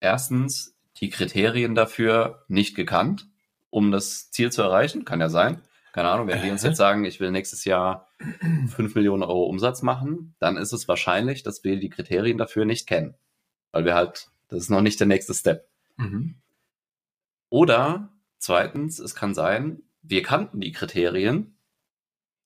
erstens 0.01 0.77
die 0.97 1.11
Kriterien 1.11 1.75
dafür 1.75 2.45
nicht 2.49 2.75
gekannt, 2.75 3.29
um 3.71 3.91
das 3.91 4.31
Ziel 4.31 4.53
zu 4.53 4.63
erreichen, 4.63 5.05
kann 5.05 5.21
ja 5.21 5.29
sein, 5.29 5.63
Keine 5.93 6.09
Ahnung, 6.09 6.27
wenn 6.27 6.43
wir 6.43 6.51
uns 6.53 6.63
jetzt 6.63 6.77
sagen, 6.85 7.05
ich 7.05 7.21
will 7.21 7.31
nächstes 7.31 7.65
Jahr 7.65 8.09
5 8.19 8.95
Millionen 8.95 9.23
Euro 9.23 9.45
Umsatz 9.45 9.83
machen, 9.83 10.35
dann 10.41 10.57
ist 10.57 10.73
es 10.73 10.89
wahrscheinlich, 10.89 11.43
dass 11.43 11.63
wir 11.63 11.79
die 11.79 11.89
Kriterien 11.89 12.39
dafür 12.39 12.65
nicht 12.65 12.89
kennen. 12.89 13.15
Weil 13.71 13.85
wir 13.85 13.95
halt, 13.95 14.29
das 14.49 14.65
ist 14.65 14.71
noch 14.71 14.81
nicht 14.81 14.99
der 14.99 15.07
nächste 15.07 15.35
Step. 15.35 15.69
Mhm. 15.97 16.37
Oder 17.49 18.13
zweitens, 18.39 18.99
es 18.99 19.15
kann 19.15 19.35
sein, 19.35 19.83
wir 20.03 20.23
kannten 20.23 20.61
die 20.61 20.73
Kriterien, 20.73 21.57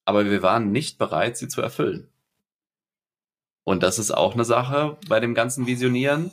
aber 0.05 0.27
wir 0.27 0.43
waren 0.43 0.71
nicht 0.71 0.99
bereit, 0.99 1.37
sie 1.37 1.49
zu 1.49 1.63
erfüllen. 1.63 2.11
Und 3.69 3.83
das 3.83 3.99
ist 3.99 4.13
auch 4.13 4.33
eine 4.33 4.47
Sache 4.47 4.97
bei 5.11 5.21
dem 5.21 5.35
ganzen 5.35 5.67
Visionieren. 5.67 6.33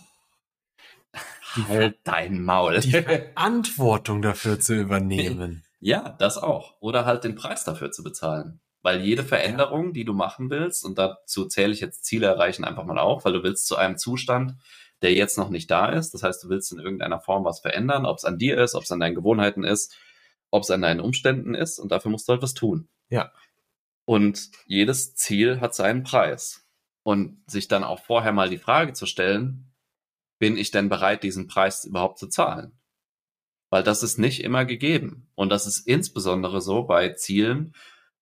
Halt 1.67 1.97
dein 2.05 2.41
Maul. 2.41 2.79
Die 2.79 2.91
Verantwortung 2.91 4.21
dafür 4.21 4.59
zu 4.59 4.73
übernehmen. 4.73 5.61
Ja, 5.81 6.15
das 6.17 6.37
auch. 6.37 6.75
Oder 6.79 7.05
halt 7.05 7.25
den 7.25 7.35
Preis 7.35 7.63
dafür 7.63 7.91
zu 7.91 8.03
bezahlen. 8.03 8.61
Weil 8.81 9.01
jede 9.01 9.23
Veränderung, 9.23 9.91
die 9.93 10.05
du 10.05 10.13
machen 10.13 10.49
willst, 10.49 10.85
und 10.85 10.97
dazu 10.97 11.45
zähle 11.45 11.73
ich 11.73 11.81
jetzt 11.81 12.05
Ziele 12.05 12.25
erreichen 12.25 12.63
einfach 12.63 12.85
mal 12.85 12.97
auf, 12.97 13.25
weil 13.25 13.33
du 13.33 13.43
willst 13.43 13.67
zu 13.67 13.75
einem 13.75 13.97
Zustand, 13.97 14.55
der 15.01 15.13
jetzt 15.13 15.37
noch 15.37 15.49
nicht 15.49 15.69
da 15.69 15.89
ist. 15.89 16.13
Das 16.13 16.23
heißt, 16.23 16.41
du 16.43 16.49
willst 16.49 16.71
in 16.71 16.79
irgendeiner 16.79 17.19
Form 17.19 17.43
was 17.43 17.59
verändern, 17.59 18.05
ob 18.05 18.17
es 18.17 18.25
an 18.25 18.39
dir 18.39 18.57
ist, 18.57 18.73
ob 18.73 18.83
es 18.83 18.91
an 18.91 19.01
deinen 19.01 19.13
Gewohnheiten 19.13 19.65
ist, 19.65 19.95
ob 20.49 20.63
es 20.63 20.71
an 20.71 20.81
deinen 20.81 21.01
Umständen 21.01 21.53
ist, 21.53 21.77
und 21.79 21.91
dafür 21.91 22.09
musst 22.09 22.29
du 22.29 22.31
halt 22.31 22.41
was 22.41 22.53
tun. 22.53 22.87
Ja. 23.09 23.31
Und 24.05 24.49
jedes 24.65 25.15
Ziel 25.15 25.59
hat 25.59 25.75
seinen 25.75 26.03
Preis. 26.03 26.64
Und 27.05 27.39
sich 27.45 27.67
dann 27.67 27.83
auch 27.83 27.99
vorher 27.99 28.31
mal 28.31 28.49
die 28.49 28.57
Frage 28.57 28.93
zu 28.93 29.05
stellen, 29.05 29.71
bin 30.39 30.57
ich 30.57 30.71
denn 30.71 30.89
bereit, 30.89 31.21
diesen 31.21 31.45
Preis 31.45 31.85
überhaupt 31.85 32.17
zu 32.17 32.27
zahlen? 32.27 32.79
Weil 33.69 33.83
das 33.83 34.01
ist 34.01 34.17
nicht 34.17 34.43
immer 34.43 34.65
gegeben. 34.65 35.29
Und 35.35 35.49
das 35.49 35.67
ist 35.67 35.87
insbesondere 35.87 36.61
so 36.61 36.83
bei 36.83 37.09
Zielen, 37.09 37.75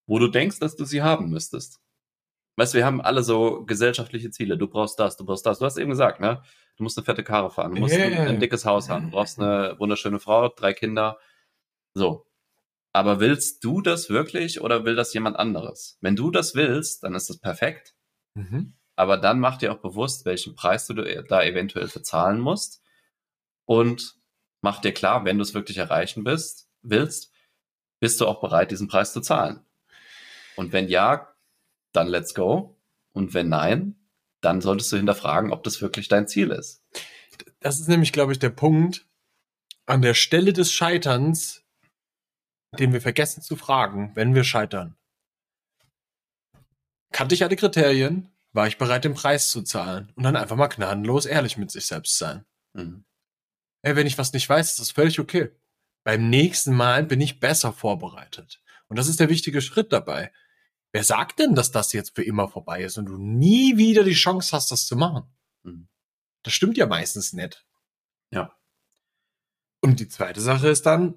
wo 0.06 0.18
du 0.18 0.28
denkst, 0.28 0.58
dass 0.58 0.76
du 0.76 0.84
sie 0.84 1.00
haben 1.02 1.30
müsstest. 1.30 1.80
Weißt 2.56 2.74
du, 2.74 2.78
wir 2.78 2.84
haben 2.84 3.00
alle 3.00 3.22
so 3.22 3.64
gesellschaftliche 3.64 4.30
Ziele. 4.30 4.58
Du 4.58 4.68
brauchst 4.68 5.00
das, 5.00 5.16
du 5.16 5.24
brauchst 5.24 5.46
das. 5.46 5.60
Du 5.60 5.64
hast 5.64 5.78
eben 5.78 5.90
gesagt, 5.90 6.20
ne? 6.20 6.42
Du 6.76 6.82
musst 6.82 6.98
eine 6.98 7.06
fette 7.06 7.24
Karre 7.24 7.50
fahren, 7.50 7.74
du 7.74 7.80
musst 7.80 7.96
Ja, 7.96 8.04
ein, 8.04 8.14
ein 8.16 8.40
dickes 8.40 8.66
Haus 8.66 8.90
haben, 8.90 9.06
du 9.06 9.10
brauchst 9.12 9.40
eine 9.40 9.78
wunderschöne 9.78 10.18
Frau, 10.18 10.48
drei 10.48 10.74
Kinder. 10.74 11.18
So. 11.94 12.26
Aber 12.92 13.18
willst 13.18 13.64
du 13.64 13.80
das 13.80 14.10
wirklich 14.10 14.60
oder 14.60 14.84
will 14.84 14.94
das 14.94 15.14
jemand 15.14 15.36
anderes? 15.36 15.96
Wenn 16.00 16.16
du 16.16 16.30
das 16.30 16.54
willst, 16.54 17.02
dann 17.02 17.14
ist 17.14 17.30
das 17.30 17.38
perfekt. 17.38 17.93
Mhm. 18.34 18.74
Aber 18.96 19.16
dann 19.16 19.40
mach 19.40 19.58
dir 19.58 19.72
auch 19.72 19.78
bewusst, 19.78 20.24
welchen 20.24 20.54
Preis 20.54 20.86
du 20.86 20.94
da 20.94 21.42
eventuell 21.42 21.88
bezahlen 21.88 22.40
musst. 22.40 22.82
Und 23.64 24.16
mach 24.60 24.80
dir 24.80 24.92
klar, 24.92 25.24
wenn 25.24 25.38
du 25.38 25.42
es 25.42 25.54
wirklich 25.54 25.78
erreichen 25.78 26.22
bist, 26.22 26.68
willst, 26.82 27.32
bist 28.00 28.20
du 28.20 28.26
auch 28.26 28.40
bereit, 28.40 28.70
diesen 28.70 28.88
Preis 28.88 29.12
zu 29.12 29.20
zahlen. 29.20 29.60
Und 30.56 30.72
wenn 30.72 30.88
ja, 30.88 31.34
dann 31.92 32.08
let's 32.08 32.34
go. 32.34 32.76
Und 33.12 33.34
wenn 33.34 33.48
nein, 33.48 33.96
dann 34.40 34.60
solltest 34.60 34.92
du 34.92 34.96
hinterfragen, 34.96 35.52
ob 35.52 35.64
das 35.64 35.80
wirklich 35.80 36.08
dein 36.08 36.28
Ziel 36.28 36.50
ist. 36.50 36.84
Das 37.60 37.80
ist 37.80 37.88
nämlich, 37.88 38.12
glaube 38.12 38.32
ich, 38.32 38.38
der 38.38 38.50
Punkt 38.50 39.06
an 39.86 40.02
der 40.02 40.14
Stelle 40.14 40.52
des 40.52 40.72
Scheiterns, 40.72 41.62
den 42.78 42.92
wir 42.92 43.00
vergessen 43.00 43.42
zu 43.42 43.56
fragen, 43.56 44.12
wenn 44.14 44.34
wir 44.34 44.44
scheitern. 44.44 44.96
Kannte 47.14 47.36
ich 47.36 47.44
alle 47.44 47.54
Kriterien? 47.54 48.28
War 48.52 48.66
ich 48.66 48.76
bereit, 48.76 49.04
den 49.04 49.14
Preis 49.14 49.48
zu 49.48 49.62
zahlen? 49.62 50.12
Und 50.16 50.24
dann 50.24 50.34
einfach 50.34 50.56
mal 50.56 50.66
gnadenlos 50.66 51.26
ehrlich 51.26 51.56
mit 51.56 51.70
sich 51.70 51.86
selbst 51.86 52.18
sein. 52.18 52.44
Mhm. 52.72 53.04
Ey, 53.82 53.94
wenn 53.94 54.08
ich 54.08 54.18
was 54.18 54.32
nicht 54.32 54.48
weiß, 54.48 54.72
ist 54.72 54.80
das 54.80 54.90
völlig 54.90 55.20
okay. 55.20 55.52
Beim 56.02 56.28
nächsten 56.28 56.74
Mal 56.74 57.04
bin 57.04 57.20
ich 57.20 57.38
besser 57.38 57.72
vorbereitet. 57.72 58.60
Und 58.88 58.98
das 58.98 59.06
ist 59.06 59.20
der 59.20 59.28
wichtige 59.28 59.62
Schritt 59.62 59.92
dabei. 59.92 60.32
Wer 60.90 61.04
sagt 61.04 61.38
denn, 61.38 61.54
dass 61.54 61.70
das 61.70 61.92
jetzt 61.92 62.16
für 62.16 62.24
immer 62.24 62.48
vorbei 62.48 62.82
ist 62.82 62.98
und 62.98 63.06
du 63.06 63.16
nie 63.16 63.76
wieder 63.76 64.02
die 64.02 64.14
Chance 64.14 64.50
hast, 64.50 64.72
das 64.72 64.84
zu 64.84 64.96
machen? 64.96 65.22
Mhm. 65.62 65.86
Das 66.42 66.52
stimmt 66.52 66.76
ja 66.76 66.86
meistens 66.86 67.32
nicht. 67.32 67.64
Ja. 68.32 68.58
Und 69.80 70.00
die 70.00 70.08
zweite 70.08 70.40
Sache 70.40 70.66
ist 70.68 70.84
dann 70.84 71.14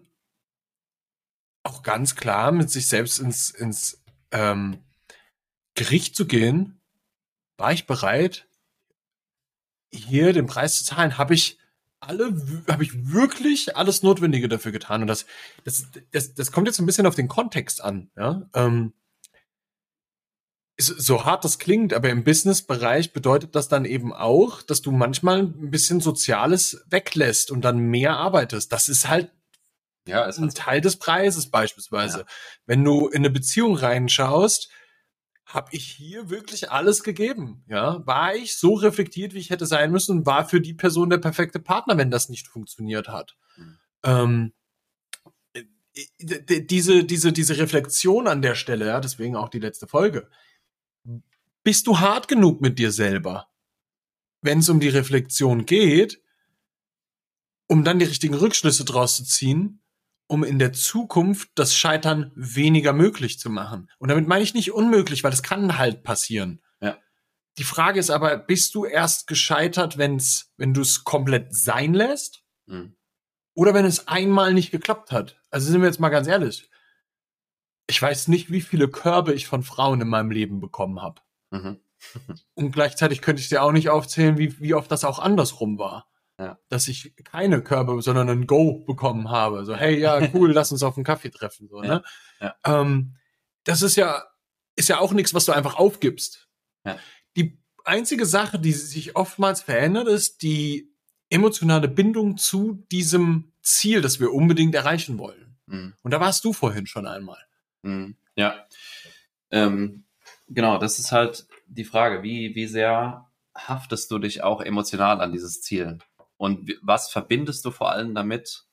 auch 1.63 1.81
ganz 1.81 2.15
klar 2.15 2.51
mit 2.51 2.69
sich 2.69 2.87
selbst 2.87 3.17
ins, 3.17 3.49
ins 3.49 4.03
ähm, 4.29 4.83
Gericht 5.77 6.15
zu 6.15 6.25
gehen. 6.25 6.81
War 7.55 7.71
ich 7.71 7.87
bereit, 7.87 8.47
hier 9.91 10.33
den 10.33 10.47
Preis 10.47 10.75
zu 10.75 10.83
zahlen? 10.83 11.17
Habe 11.17 11.33
ich 11.33 11.57
alle, 11.99 12.35
habe 12.69 12.83
ich 12.83 13.11
wirklich 13.11 13.77
alles 13.77 14.03
Notwendige 14.03 14.49
dafür 14.49 14.71
getan? 14.71 15.01
Und 15.01 15.07
das, 15.07 15.25
das, 15.63 15.87
das, 16.11 16.33
das 16.33 16.51
kommt 16.51 16.67
jetzt 16.67 16.79
ein 16.79 16.85
bisschen 16.85 17.05
auf 17.07 17.15
den 17.15 17.27
Kontext 17.27 17.81
an. 17.81 18.11
Ja? 18.17 18.49
Ähm, 18.53 18.93
so 20.79 21.25
hart 21.25 21.43
das 21.43 21.57
klingt, 21.57 21.93
aber 21.93 22.09
im 22.09 22.23
Business-Bereich 22.23 23.13
bedeutet 23.13 23.55
das 23.55 23.67
dann 23.67 23.85
eben 23.85 24.13
auch, 24.13 24.61
dass 24.61 24.83
du 24.83 24.91
manchmal 24.91 25.39
ein 25.39 25.71
bisschen 25.71 26.01
Soziales 26.01 26.83
weglässt 26.87 27.49
und 27.49 27.61
dann 27.61 27.79
mehr 27.79 28.17
arbeitest. 28.17 28.71
Das 28.71 28.87
ist 28.89 29.07
halt 29.07 29.31
Ja, 30.07 30.23
ein 30.23 30.49
Teil 30.51 30.81
des 30.81 30.97
Preises 30.97 31.49
beispielsweise. 31.49 32.25
Wenn 32.67 32.83
du 32.83 33.07
in 33.07 33.17
eine 33.17 33.31
Beziehung 33.31 33.75
reinschaust, 33.75 34.69
habe 35.47 35.69
ich 35.71 35.87
hier 35.87 36.29
wirklich 36.29 36.71
alles 36.71 37.03
gegeben. 37.03 37.63
Ja, 37.67 38.05
war 38.05 38.35
ich 38.35 38.57
so 38.57 38.73
reflektiert, 38.73 39.33
wie 39.33 39.39
ich 39.39 39.49
hätte 39.49 39.65
sein 39.65 39.91
müssen 39.91 40.25
war 40.25 40.47
für 40.47 40.59
die 40.59 40.73
Person 40.73 41.09
der 41.09 41.19
perfekte 41.19 41.59
Partner, 41.59 41.97
wenn 41.97 42.11
das 42.11 42.27
nicht 42.27 42.47
funktioniert 42.49 43.07
hat. 43.07 43.37
Mhm. 43.55 43.77
Ähm, 44.03 44.53
äh, 45.53 45.63
d- 46.19 46.61
diese, 46.61 47.05
diese, 47.05 47.31
diese 47.31 47.57
Reflexion 47.57 48.27
an 48.27 48.41
der 48.41 48.55
Stelle, 48.55 48.87
ja, 48.87 48.99
deswegen 48.99 49.37
auch 49.37 49.47
die 49.47 49.59
letzte 49.59 49.87
Folge. 49.87 50.29
Bist 51.63 51.87
du 51.87 51.99
hart 51.99 52.27
genug 52.27 52.59
mit 52.59 52.77
dir 52.77 52.91
selber, 52.91 53.47
wenn 54.41 54.59
es 54.59 54.67
um 54.67 54.81
die 54.81 54.89
Reflexion 54.89 55.65
geht, 55.65 56.21
um 57.67 57.85
dann 57.85 57.99
die 57.99 58.05
richtigen 58.05 58.35
Rückschlüsse 58.35 58.83
draus 58.83 59.15
zu 59.15 59.23
ziehen, 59.23 59.81
um 60.27 60.43
in 60.43 60.59
der 60.59 60.73
Zukunft 60.73 61.49
das 61.55 61.75
Scheitern 61.75 62.31
weniger 62.35 62.93
möglich 62.93 63.39
zu 63.39 63.49
machen. 63.49 63.89
Und 63.97 64.09
damit 64.09 64.27
meine 64.27 64.43
ich 64.43 64.53
nicht 64.53 64.73
unmöglich, 64.73 65.23
weil 65.23 65.31
das 65.31 65.43
kann 65.43 65.77
halt 65.77 66.03
passieren. 66.03 66.61
Ja. 66.81 66.97
Die 67.57 67.63
Frage 67.63 67.99
ist 67.99 68.09
aber, 68.09 68.37
bist 68.37 68.75
du 68.75 68.85
erst 68.85 69.27
gescheitert, 69.27 69.97
wenn's, 69.97 70.53
wenn 70.57 70.73
du 70.73 70.81
es 70.81 71.03
komplett 71.03 71.55
sein 71.55 71.93
lässt? 71.93 72.43
Mhm. 72.65 72.95
Oder 73.53 73.73
wenn 73.73 73.85
es 73.85 74.07
einmal 74.07 74.53
nicht 74.53 74.71
geklappt 74.71 75.11
hat? 75.11 75.41
Also 75.49 75.71
sind 75.71 75.81
wir 75.81 75.87
jetzt 75.87 75.99
mal 75.99 76.09
ganz 76.09 76.27
ehrlich. 76.27 76.69
Ich 77.89 78.01
weiß 78.01 78.27
nicht, 78.27 78.51
wie 78.51 78.61
viele 78.61 78.89
Körbe 78.89 79.33
ich 79.33 79.47
von 79.47 79.63
Frauen 79.63 80.01
in 80.01 80.09
meinem 80.09 80.29
Leben 80.29 80.59
bekommen 80.59 81.01
habe. 81.01 81.21
Mhm. 81.51 81.79
Und 82.53 82.71
gleichzeitig 82.71 83.21
könnte 83.21 83.41
ich 83.41 83.49
dir 83.49 83.63
auch 83.63 83.71
nicht 83.71 83.89
aufzählen, 83.89 84.37
wie, 84.37 84.59
wie 84.59 84.73
oft 84.73 84.91
das 84.91 85.05
auch 85.05 85.19
andersrum 85.19 85.79
war. 85.79 86.07
Ja. 86.39 86.59
Dass 86.69 86.87
ich 86.87 87.15
keine 87.23 87.63
Körbe, 87.63 88.01
sondern 88.01 88.29
ein 88.29 88.45
Go 88.45 88.83
bekommen 88.85 89.29
habe. 89.29 89.65
So, 89.65 89.75
hey, 89.75 89.99
ja, 89.99 90.19
cool, 90.33 90.51
lass 90.51 90.71
uns 90.71 90.83
auf 90.83 90.95
einen 90.95 91.03
Kaffee 91.03 91.31
treffen. 91.31 91.67
So, 91.67 91.81
ne? 91.81 92.03
Ja. 92.39 92.55
Ähm, 92.63 93.15
das 93.63 93.81
ist 93.81 93.95
ja, 93.95 94.23
ist 94.75 94.89
ja 94.89 94.99
auch 94.99 95.13
nichts, 95.13 95.33
was 95.33 95.45
du 95.45 95.51
einfach 95.51 95.75
aufgibst. 95.75 96.47
Ja. 96.85 96.97
Die 97.35 97.59
einzige 97.83 98.25
Sache, 98.25 98.59
die 98.59 98.73
sich 98.73 99.15
oftmals 99.15 99.61
verändert, 99.61 100.07
ist 100.07 100.41
die 100.43 100.93
emotionale 101.29 101.87
Bindung 101.87 102.37
zu 102.37 102.85
diesem 102.91 103.51
Ziel, 103.61 104.01
das 104.01 104.19
wir 104.19 104.31
unbedingt 104.31 104.75
erreichen 104.75 105.17
wollen. 105.17 105.57
Mhm. 105.65 105.93
Und 106.03 106.11
da 106.11 106.19
warst 106.19 106.45
du 106.45 106.53
vorhin 106.53 106.87
schon 106.87 107.07
einmal. 107.07 107.43
Mhm. 107.81 108.15
Ja. 108.35 108.65
Ähm, 109.51 110.05
genau, 110.47 110.77
das 110.77 110.99
ist 110.99 111.11
halt 111.11 111.47
die 111.67 111.83
Frage, 111.83 112.23
wie, 112.23 112.55
wie 112.55 112.67
sehr 112.67 113.29
haftest 113.55 114.11
du 114.11 114.19
dich 114.19 114.43
auch 114.43 114.61
emotional 114.61 115.19
an 115.19 115.31
dieses 115.31 115.61
Ziel? 115.61 115.97
Und 116.37 116.71
was 116.81 117.09
verbindest 117.09 117.65
du 117.65 117.71
vor 117.71 117.91
allem 117.91 118.15
damit? 118.15 118.65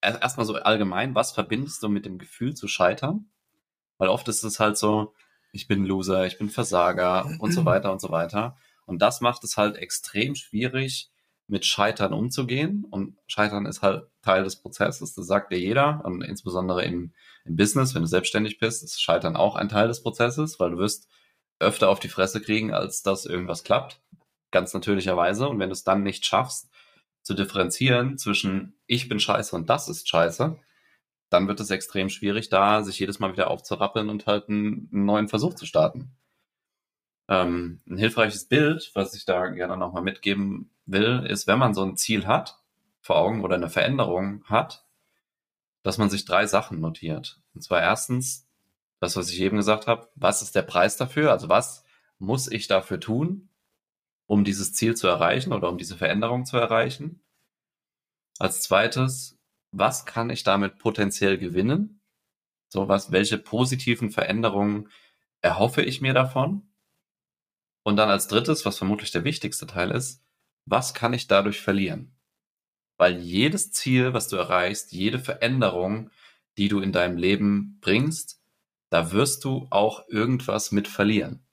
Er- 0.00 0.22
Erstmal 0.22 0.46
so 0.46 0.54
allgemein, 0.54 1.14
was 1.14 1.32
verbindest 1.32 1.82
du 1.82 1.88
mit 1.88 2.06
dem 2.06 2.18
Gefühl 2.18 2.54
zu 2.54 2.66
scheitern? 2.68 3.26
Weil 3.98 4.08
oft 4.08 4.26
ist 4.28 4.42
es 4.42 4.58
halt 4.58 4.78
so, 4.78 5.14
ich 5.52 5.66
bin 5.68 5.84
Loser, 5.84 6.26
ich 6.26 6.38
bin 6.38 6.48
Versager 6.48 7.28
und 7.38 7.52
so 7.52 7.64
weiter 7.64 7.92
und 7.92 8.00
so 8.00 8.10
weiter. 8.10 8.56
Und 8.86 9.02
das 9.02 9.20
macht 9.20 9.44
es 9.44 9.56
halt 9.56 9.76
extrem 9.76 10.34
schwierig, 10.34 11.10
mit 11.48 11.66
Scheitern 11.66 12.12
umzugehen. 12.14 12.86
Und 12.88 13.18
Scheitern 13.26 13.66
ist 13.66 13.82
halt 13.82 14.06
Teil 14.22 14.44
des 14.44 14.56
Prozesses, 14.56 15.14
das 15.14 15.26
sagt 15.26 15.52
dir 15.52 15.58
jeder. 15.58 16.02
Und 16.04 16.22
insbesondere 16.22 16.84
im, 16.84 17.12
im 17.44 17.56
Business, 17.56 17.94
wenn 17.94 18.02
du 18.02 18.08
selbstständig 18.08 18.58
bist, 18.58 18.82
ist 18.82 19.02
Scheitern 19.02 19.36
auch 19.36 19.56
ein 19.56 19.68
Teil 19.68 19.88
des 19.88 20.02
Prozesses, 20.02 20.58
weil 20.60 20.70
du 20.70 20.78
wirst 20.78 21.08
öfter 21.58 21.90
auf 21.90 22.00
die 22.00 22.08
Fresse 22.08 22.40
kriegen, 22.40 22.72
als 22.72 23.02
dass 23.02 23.26
irgendwas 23.26 23.64
klappt. 23.64 24.00
Ganz 24.52 24.72
natürlicherweise. 24.72 25.48
Und 25.48 25.58
wenn 25.58 25.68
du 25.68 25.74
es 25.74 25.84
dann 25.84 26.02
nicht 26.02 26.24
schaffst, 26.24 26.69
zu 27.22 27.34
differenzieren 27.34 28.18
zwischen 28.18 28.74
ich 28.86 29.08
bin 29.08 29.20
scheiße 29.20 29.54
und 29.54 29.70
das 29.70 29.88
ist 29.88 30.08
scheiße, 30.08 30.58
dann 31.28 31.48
wird 31.48 31.60
es 31.60 31.70
extrem 31.70 32.08
schwierig, 32.08 32.48
da 32.48 32.82
sich 32.82 32.98
jedes 32.98 33.20
Mal 33.20 33.32
wieder 33.32 33.50
aufzurappeln 33.50 34.08
und 34.08 34.26
halt 34.26 34.48
einen, 34.48 34.88
neuen 34.90 35.28
Versuch 35.28 35.54
zu 35.54 35.64
starten. 35.64 36.10
Ähm, 37.28 37.80
ein 37.88 37.98
hilfreiches 37.98 38.46
Bild, 38.46 38.90
was 38.94 39.14
ich 39.14 39.24
da 39.24 39.46
gerne 39.48 39.76
nochmal 39.76 40.02
mitgeben 40.02 40.70
will, 40.86 41.24
ist, 41.28 41.46
wenn 41.46 41.58
man 41.58 41.74
so 41.74 41.84
ein 41.84 41.96
Ziel 41.96 42.26
hat 42.26 42.58
vor 43.00 43.16
Augen 43.16 43.42
oder 43.42 43.54
eine 43.54 43.70
Veränderung 43.70 44.44
hat, 44.44 44.84
dass 45.82 45.98
man 45.98 46.10
sich 46.10 46.24
drei 46.24 46.46
Sachen 46.46 46.80
notiert. 46.80 47.40
Und 47.54 47.62
zwar 47.62 47.80
erstens 47.80 48.48
das, 48.98 49.16
was 49.16 49.30
ich 49.30 49.40
eben 49.40 49.56
gesagt 49.56 49.86
habe, 49.86 50.08
was 50.16 50.42
ist 50.42 50.54
der 50.54 50.62
Preis 50.62 50.96
dafür? 50.96 51.30
Also 51.30 51.48
was 51.48 51.84
muss 52.18 52.50
ich 52.50 52.66
dafür 52.66 53.00
tun, 53.00 53.49
um 54.30 54.44
dieses 54.44 54.72
Ziel 54.72 54.94
zu 54.94 55.08
erreichen 55.08 55.52
oder 55.52 55.68
um 55.68 55.76
diese 55.76 55.96
Veränderung 55.96 56.46
zu 56.46 56.56
erreichen? 56.56 57.20
Als 58.38 58.62
zweites, 58.62 59.36
was 59.72 60.06
kann 60.06 60.30
ich 60.30 60.44
damit 60.44 60.78
potenziell 60.78 61.36
gewinnen? 61.36 62.00
So 62.68 62.86
was, 62.86 63.10
welche 63.10 63.38
positiven 63.38 64.10
Veränderungen 64.10 64.88
erhoffe 65.40 65.82
ich 65.82 66.00
mir 66.00 66.14
davon? 66.14 66.62
Und 67.82 67.96
dann 67.96 68.08
als 68.08 68.28
drittes, 68.28 68.64
was 68.64 68.78
vermutlich 68.78 69.10
der 69.10 69.24
wichtigste 69.24 69.66
Teil 69.66 69.90
ist, 69.90 70.22
was 70.64 70.94
kann 70.94 71.12
ich 71.12 71.26
dadurch 71.26 71.60
verlieren? 71.60 72.14
Weil 72.98 73.18
jedes 73.18 73.72
Ziel, 73.72 74.14
was 74.14 74.28
du 74.28 74.36
erreichst, 74.36 74.92
jede 74.92 75.18
Veränderung, 75.18 76.12
die 76.56 76.68
du 76.68 76.78
in 76.78 76.92
deinem 76.92 77.16
Leben 77.16 77.78
bringst, 77.80 78.40
da 78.90 79.10
wirst 79.10 79.42
du 79.42 79.66
auch 79.70 80.06
irgendwas 80.08 80.70
mit 80.70 80.86
verlieren. 80.86 81.44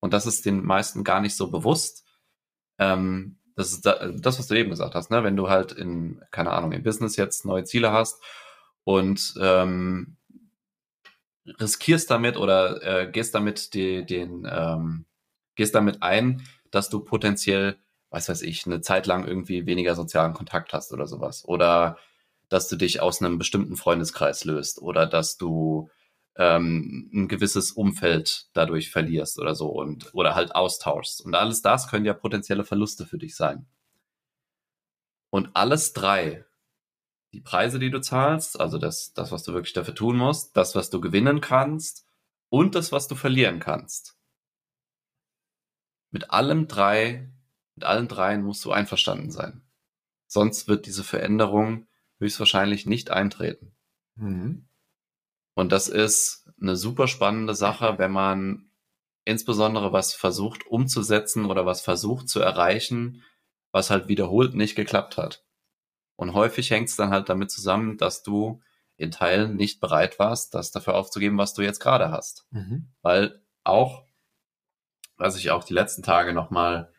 Und 0.00 0.14
das 0.14 0.24
ist 0.24 0.46
den 0.46 0.64
meisten 0.64 1.04
gar 1.04 1.20
nicht 1.20 1.36
so 1.36 1.50
bewusst. 1.50 2.06
Ähm, 2.82 3.36
das 3.54 3.72
ist 3.72 3.84
das, 3.84 4.38
was 4.38 4.46
du 4.46 4.54
eben 4.54 4.70
gesagt 4.70 4.94
hast, 4.94 5.10
ne? 5.10 5.22
Wenn 5.24 5.36
du 5.36 5.48
halt 5.48 5.72
in, 5.72 6.22
keine 6.30 6.50
Ahnung, 6.50 6.72
im 6.72 6.82
Business 6.82 7.16
jetzt 7.16 7.44
neue 7.44 7.64
Ziele 7.64 7.92
hast 7.92 8.22
und 8.84 9.34
ähm, 9.40 10.16
riskierst 11.60 12.10
damit 12.10 12.36
oder 12.36 12.82
äh, 12.82 13.10
gehst 13.10 13.34
damit 13.34 13.74
die, 13.74 14.06
den, 14.06 14.48
ähm, 14.50 15.04
gehst 15.54 15.74
damit 15.74 16.02
ein, 16.02 16.42
dass 16.70 16.88
du 16.88 17.00
potenziell, 17.00 17.76
was 18.10 18.28
weiß 18.28 18.42
ich, 18.42 18.66
eine 18.66 18.80
Zeit 18.80 19.06
lang 19.06 19.26
irgendwie 19.26 19.66
weniger 19.66 19.94
sozialen 19.94 20.32
Kontakt 20.32 20.72
hast 20.72 20.92
oder 20.92 21.06
sowas. 21.06 21.44
Oder 21.46 21.98
dass 22.48 22.68
du 22.68 22.76
dich 22.76 23.00
aus 23.00 23.20
einem 23.20 23.38
bestimmten 23.38 23.76
Freundeskreis 23.76 24.44
löst 24.44 24.80
oder 24.80 25.06
dass 25.06 25.36
du 25.36 25.90
ähm, 26.36 27.10
ein 27.12 27.28
gewisses 27.28 27.72
Umfeld 27.72 28.48
dadurch 28.52 28.90
verlierst 28.90 29.38
oder 29.38 29.54
so 29.54 29.68
und 29.68 30.14
oder 30.14 30.34
halt 30.34 30.54
austauschst. 30.54 31.24
Und 31.24 31.34
alles 31.34 31.62
das 31.62 31.88
können 31.88 32.06
ja 32.06 32.14
potenzielle 32.14 32.64
Verluste 32.64 33.06
für 33.06 33.18
dich 33.18 33.36
sein. 33.36 33.66
Und 35.30 35.50
alles 35.54 35.92
drei, 35.92 36.44
die 37.32 37.40
Preise, 37.40 37.78
die 37.78 37.90
du 37.90 38.00
zahlst, 38.00 38.60
also 38.60 38.78
das, 38.78 39.12
das, 39.14 39.32
was 39.32 39.42
du 39.42 39.54
wirklich 39.54 39.72
dafür 39.72 39.94
tun 39.94 40.16
musst, 40.16 40.56
das, 40.56 40.74
was 40.74 40.90
du 40.90 41.00
gewinnen 41.00 41.40
kannst 41.40 42.06
und 42.50 42.74
das, 42.74 42.92
was 42.92 43.08
du 43.08 43.14
verlieren 43.14 43.58
kannst. 43.58 44.18
Mit 46.10 46.30
allem 46.30 46.68
drei, 46.68 47.30
mit 47.74 47.84
allen 47.84 48.08
dreien 48.08 48.42
musst 48.42 48.64
du 48.64 48.72
einverstanden 48.72 49.30
sein. 49.30 49.62
Sonst 50.26 50.68
wird 50.68 50.84
diese 50.86 51.04
Veränderung 51.04 51.88
höchstwahrscheinlich 52.18 52.86
nicht 52.86 53.10
eintreten. 53.10 53.74
Mhm. 54.16 54.68
Und 55.54 55.72
das 55.72 55.88
ist 55.88 56.48
eine 56.60 56.76
super 56.76 57.08
spannende 57.08 57.54
Sache, 57.54 57.98
wenn 57.98 58.12
man 58.12 58.70
insbesondere 59.24 59.92
was 59.92 60.14
versucht 60.14 60.66
umzusetzen 60.66 61.46
oder 61.46 61.66
was 61.66 61.80
versucht 61.80 62.28
zu 62.28 62.40
erreichen, 62.40 63.22
was 63.70 63.90
halt 63.90 64.08
wiederholt 64.08 64.54
nicht 64.54 64.74
geklappt 64.74 65.16
hat. 65.16 65.44
Und 66.16 66.34
häufig 66.34 66.70
hängt 66.70 66.88
es 66.88 66.96
dann 66.96 67.10
halt 67.10 67.28
damit 67.28 67.50
zusammen, 67.50 67.98
dass 67.98 68.22
du 68.22 68.62
in 68.96 69.10
Teilen 69.10 69.56
nicht 69.56 69.80
bereit 69.80 70.18
warst, 70.18 70.54
das 70.54 70.70
dafür 70.70 70.94
aufzugeben, 70.94 71.38
was 71.38 71.54
du 71.54 71.62
jetzt 71.62 71.80
gerade 71.80 72.10
hast. 72.10 72.46
Mhm. 72.50 72.92
Weil 73.00 73.42
auch, 73.64 74.04
was 75.16 75.36
ich 75.36 75.50
auch 75.50 75.64
die 75.64 75.74
letzten 75.74 76.02
Tage 76.02 76.32
nochmal 76.32 76.92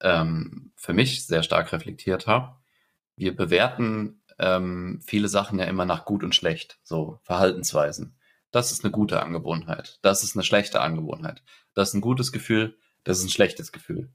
ähm, 0.00 0.72
für 0.76 0.92
mich 0.92 1.26
sehr 1.26 1.42
stark 1.42 1.72
reflektiert 1.72 2.26
habe, 2.26 2.56
wir 3.16 3.34
bewerten 3.34 4.17
ähm, 4.38 5.00
viele 5.04 5.28
Sachen 5.28 5.58
ja 5.58 5.64
immer 5.66 5.84
nach 5.84 6.04
gut 6.04 6.24
und 6.24 6.34
schlecht, 6.34 6.78
so 6.82 7.18
Verhaltensweisen. 7.22 8.16
Das 8.50 8.72
ist 8.72 8.84
eine 8.84 8.90
gute 8.90 9.22
Angewohnheit. 9.22 9.98
Das 10.02 10.22
ist 10.22 10.36
eine 10.36 10.44
schlechte 10.44 10.80
Angewohnheit. 10.80 11.42
Das 11.74 11.88
ist 11.88 11.94
ein 11.94 12.00
gutes 12.00 12.32
Gefühl. 12.32 12.76
Das 13.04 13.18
ist 13.18 13.24
ein 13.24 13.30
schlechtes 13.30 13.72
Gefühl. 13.72 14.10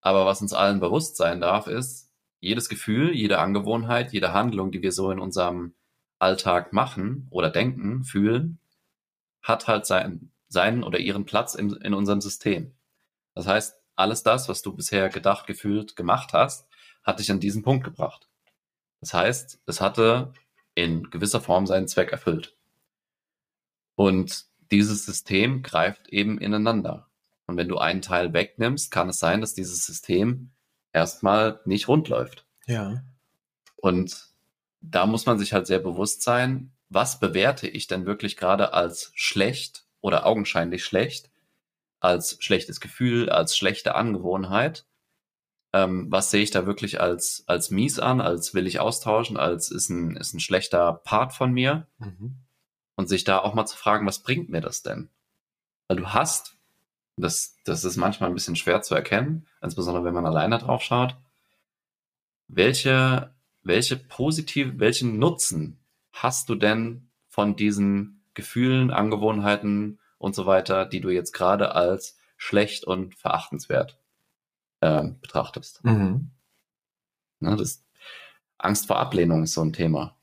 Aber 0.00 0.26
was 0.26 0.40
uns 0.40 0.52
allen 0.52 0.80
bewusst 0.80 1.16
sein 1.16 1.40
darf, 1.40 1.66
ist, 1.66 2.10
jedes 2.40 2.68
Gefühl, 2.68 3.14
jede 3.14 3.38
Angewohnheit, 3.38 4.12
jede 4.12 4.32
Handlung, 4.32 4.72
die 4.72 4.82
wir 4.82 4.92
so 4.92 5.10
in 5.10 5.20
unserem 5.20 5.74
Alltag 6.18 6.72
machen 6.72 7.28
oder 7.30 7.50
denken, 7.50 8.04
fühlen, 8.04 8.58
hat 9.42 9.68
halt 9.68 9.86
sein, 9.86 10.30
seinen 10.48 10.82
oder 10.82 10.98
ihren 10.98 11.24
Platz 11.24 11.54
in, 11.54 11.70
in 11.76 11.94
unserem 11.94 12.20
System. 12.20 12.72
Das 13.34 13.46
heißt, 13.46 13.76
alles 13.94 14.22
das, 14.22 14.48
was 14.48 14.62
du 14.62 14.74
bisher 14.74 15.08
gedacht, 15.08 15.46
gefühlt, 15.46 15.94
gemacht 15.94 16.32
hast, 16.32 16.68
hat 17.04 17.20
dich 17.20 17.30
an 17.30 17.40
diesen 17.40 17.62
Punkt 17.62 17.84
gebracht. 17.84 18.28
Das 19.02 19.12
heißt, 19.12 19.60
es 19.66 19.80
hatte 19.80 20.32
in 20.74 21.10
gewisser 21.10 21.40
Form 21.40 21.66
seinen 21.66 21.88
Zweck 21.88 22.12
erfüllt. 22.12 22.56
Und 23.96 24.46
dieses 24.70 25.04
System 25.04 25.62
greift 25.62 26.08
eben 26.08 26.38
ineinander. 26.38 27.08
Und 27.46 27.56
wenn 27.56 27.68
du 27.68 27.78
einen 27.78 28.00
Teil 28.00 28.32
wegnimmst, 28.32 28.92
kann 28.92 29.08
es 29.08 29.18
sein, 29.18 29.40
dass 29.40 29.54
dieses 29.54 29.84
System 29.84 30.52
erstmal 30.92 31.60
nicht 31.64 31.88
rund 31.88 32.08
läuft. 32.08 32.46
Ja. 32.66 33.02
Und 33.76 34.28
da 34.80 35.06
muss 35.06 35.26
man 35.26 35.38
sich 35.38 35.52
halt 35.52 35.66
sehr 35.66 35.80
bewusst 35.80 36.22
sein, 36.22 36.72
was 36.88 37.18
bewerte 37.18 37.66
ich 37.66 37.88
denn 37.88 38.06
wirklich 38.06 38.36
gerade 38.36 38.72
als 38.72 39.10
schlecht 39.16 39.84
oder 40.00 40.26
augenscheinlich 40.26 40.84
schlecht, 40.84 41.28
als 41.98 42.36
schlechtes 42.40 42.80
Gefühl, 42.80 43.30
als 43.30 43.56
schlechte 43.56 43.96
Angewohnheit 43.96 44.86
ähm, 45.72 46.06
was 46.10 46.30
sehe 46.30 46.42
ich 46.42 46.50
da 46.50 46.66
wirklich 46.66 47.00
als, 47.00 47.44
als 47.46 47.70
mies 47.70 47.98
an, 47.98 48.20
als 48.20 48.52
will 48.54 48.66
ich 48.66 48.80
austauschen, 48.80 49.36
als 49.36 49.70
ist 49.70 49.88
ein, 49.88 50.16
ist 50.16 50.34
ein 50.34 50.40
schlechter 50.40 50.92
Part 51.04 51.32
von 51.32 51.52
mir? 51.52 51.86
Mhm. 51.98 52.36
Und 52.94 53.08
sich 53.08 53.24
da 53.24 53.38
auch 53.38 53.54
mal 53.54 53.64
zu 53.64 53.76
fragen, 53.76 54.06
was 54.06 54.22
bringt 54.22 54.50
mir 54.50 54.60
das 54.60 54.82
denn? 54.82 55.08
Weil 55.88 55.96
du 55.96 56.08
hast, 56.08 56.56
das, 57.16 57.56
das 57.64 57.84
ist 57.84 57.96
manchmal 57.96 58.30
ein 58.30 58.34
bisschen 58.34 58.56
schwer 58.56 58.82
zu 58.82 58.94
erkennen, 58.94 59.46
insbesondere 59.62 60.04
wenn 60.04 60.14
man 60.14 60.26
alleine 60.26 60.58
drauf 60.58 60.82
schaut, 60.82 61.16
welche, 62.48 63.34
welche 63.62 63.96
positive, 63.96 64.78
welchen 64.78 65.18
Nutzen 65.18 65.78
hast 66.12 66.50
du 66.50 66.54
denn 66.54 67.08
von 67.28 67.56
diesen 67.56 68.22
Gefühlen, 68.34 68.90
Angewohnheiten 68.90 69.98
und 70.18 70.34
so 70.34 70.44
weiter, 70.44 70.84
die 70.84 71.00
du 71.00 71.08
jetzt 71.08 71.32
gerade 71.32 71.74
als 71.74 72.18
schlecht 72.36 72.84
und 72.84 73.14
verachtenswert 73.14 74.01
äh, 74.82 75.04
betrachtest. 75.20 75.82
Mhm. 75.84 76.32
Na, 77.40 77.56
das, 77.56 77.84
Angst 78.58 78.86
vor 78.86 78.98
Ablehnung 78.98 79.44
ist 79.44 79.54
so 79.54 79.62
ein 79.62 79.72
Thema. 79.72 80.16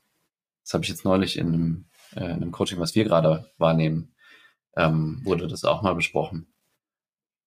Das 0.62 0.74
habe 0.74 0.84
ich 0.84 0.90
jetzt 0.90 1.04
neulich 1.04 1.38
in 1.38 1.48
einem, 1.48 1.84
äh, 2.14 2.24
in 2.24 2.42
einem 2.42 2.52
Coaching, 2.52 2.78
was 2.78 2.94
wir 2.94 3.04
gerade 3.04 3.50
wahrnehmen, 3.58 4.14
ähm, 4.76 5.20
wurde 5.24 5.48
das 5.48 5.64
auch 5.64 5.82
mal 5.82 5.94
besprochen. 5.94 6.52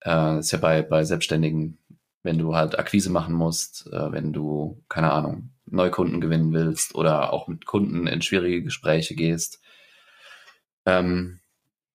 Äh, 0.02 0.40
ist 0.40 0.52
ja 0.52 0.58
bei, 0.60 0.82
bei 0.82 1.04
Selbstständigen, 1.04 1.78
wenn 2.24 2.38
du 2.38 2.56
halt 2.56 2.78
Akquise 2.78 3.12
machen 3.12 3.34
musst, 3.34 3.88
äh, 3.88 4.12
wenn 4.12 4.34
du, 4.34 4.84
keine 4.90 5.12
Ahnung, 5.12 5.52
Neukunden 5.66 6.20
gewinnen 6.20 6.52
willst 6.52 6.96
oder 6.96 7.32
auch 7.32 7.48
mit 7.48 7.66
Kunden 7.66 8.08
in 8.08 8.22
schwierige 8.22 8.64
Gespräche 8.64 9.16
gehst, 9.16 9.62
ähm, 10.86 11.40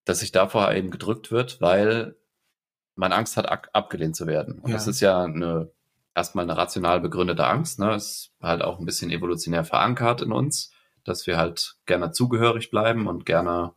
dass 0.04 0.20
sich 0.20 0.32
davor 0.32 0.72
eben 0.72 0.90
gedrückt 0.90 1.30
wird, 1.30 1.60
weil 1.60 2.17
man 2.98 3.12
Angst 3.12 3.36
hat, 3.36 3.46
abgelehnt 3.74 4.16
zu 4.16 4.26
werden. 4.26 4.58
Und 4.58 4.70
ja. 4.70 4.74
das 4.74 4.88
ist 4.88 5.00
ja 5.00 5.22
eine, 5.22 5.70
erstmal 6.14 6.44
eine 6.44 6.56
rational 6.56 7.00
begründete 7.00 7.46
Angst. 7.46 7.78
Ne? 7.78 7.94
Ist 7.94 8.32
halt 8.42 8.60
auch 8.60 8.80
ein 8.80 8.84
bisschen 8.84 9.10
evolutionär 9.10 9.64
verankert 9.64 10.20
in 10.20 10.32
uns, 10.32 10.72
dass 11.04 11.26
wir 11.26 11.38
halt 11.38 11.76
gerne 11.86 12.10
zugehörig 12.10 12.70
bleiben 12.70 13.06
und 13.06 13.24
gerne 13.24 13.72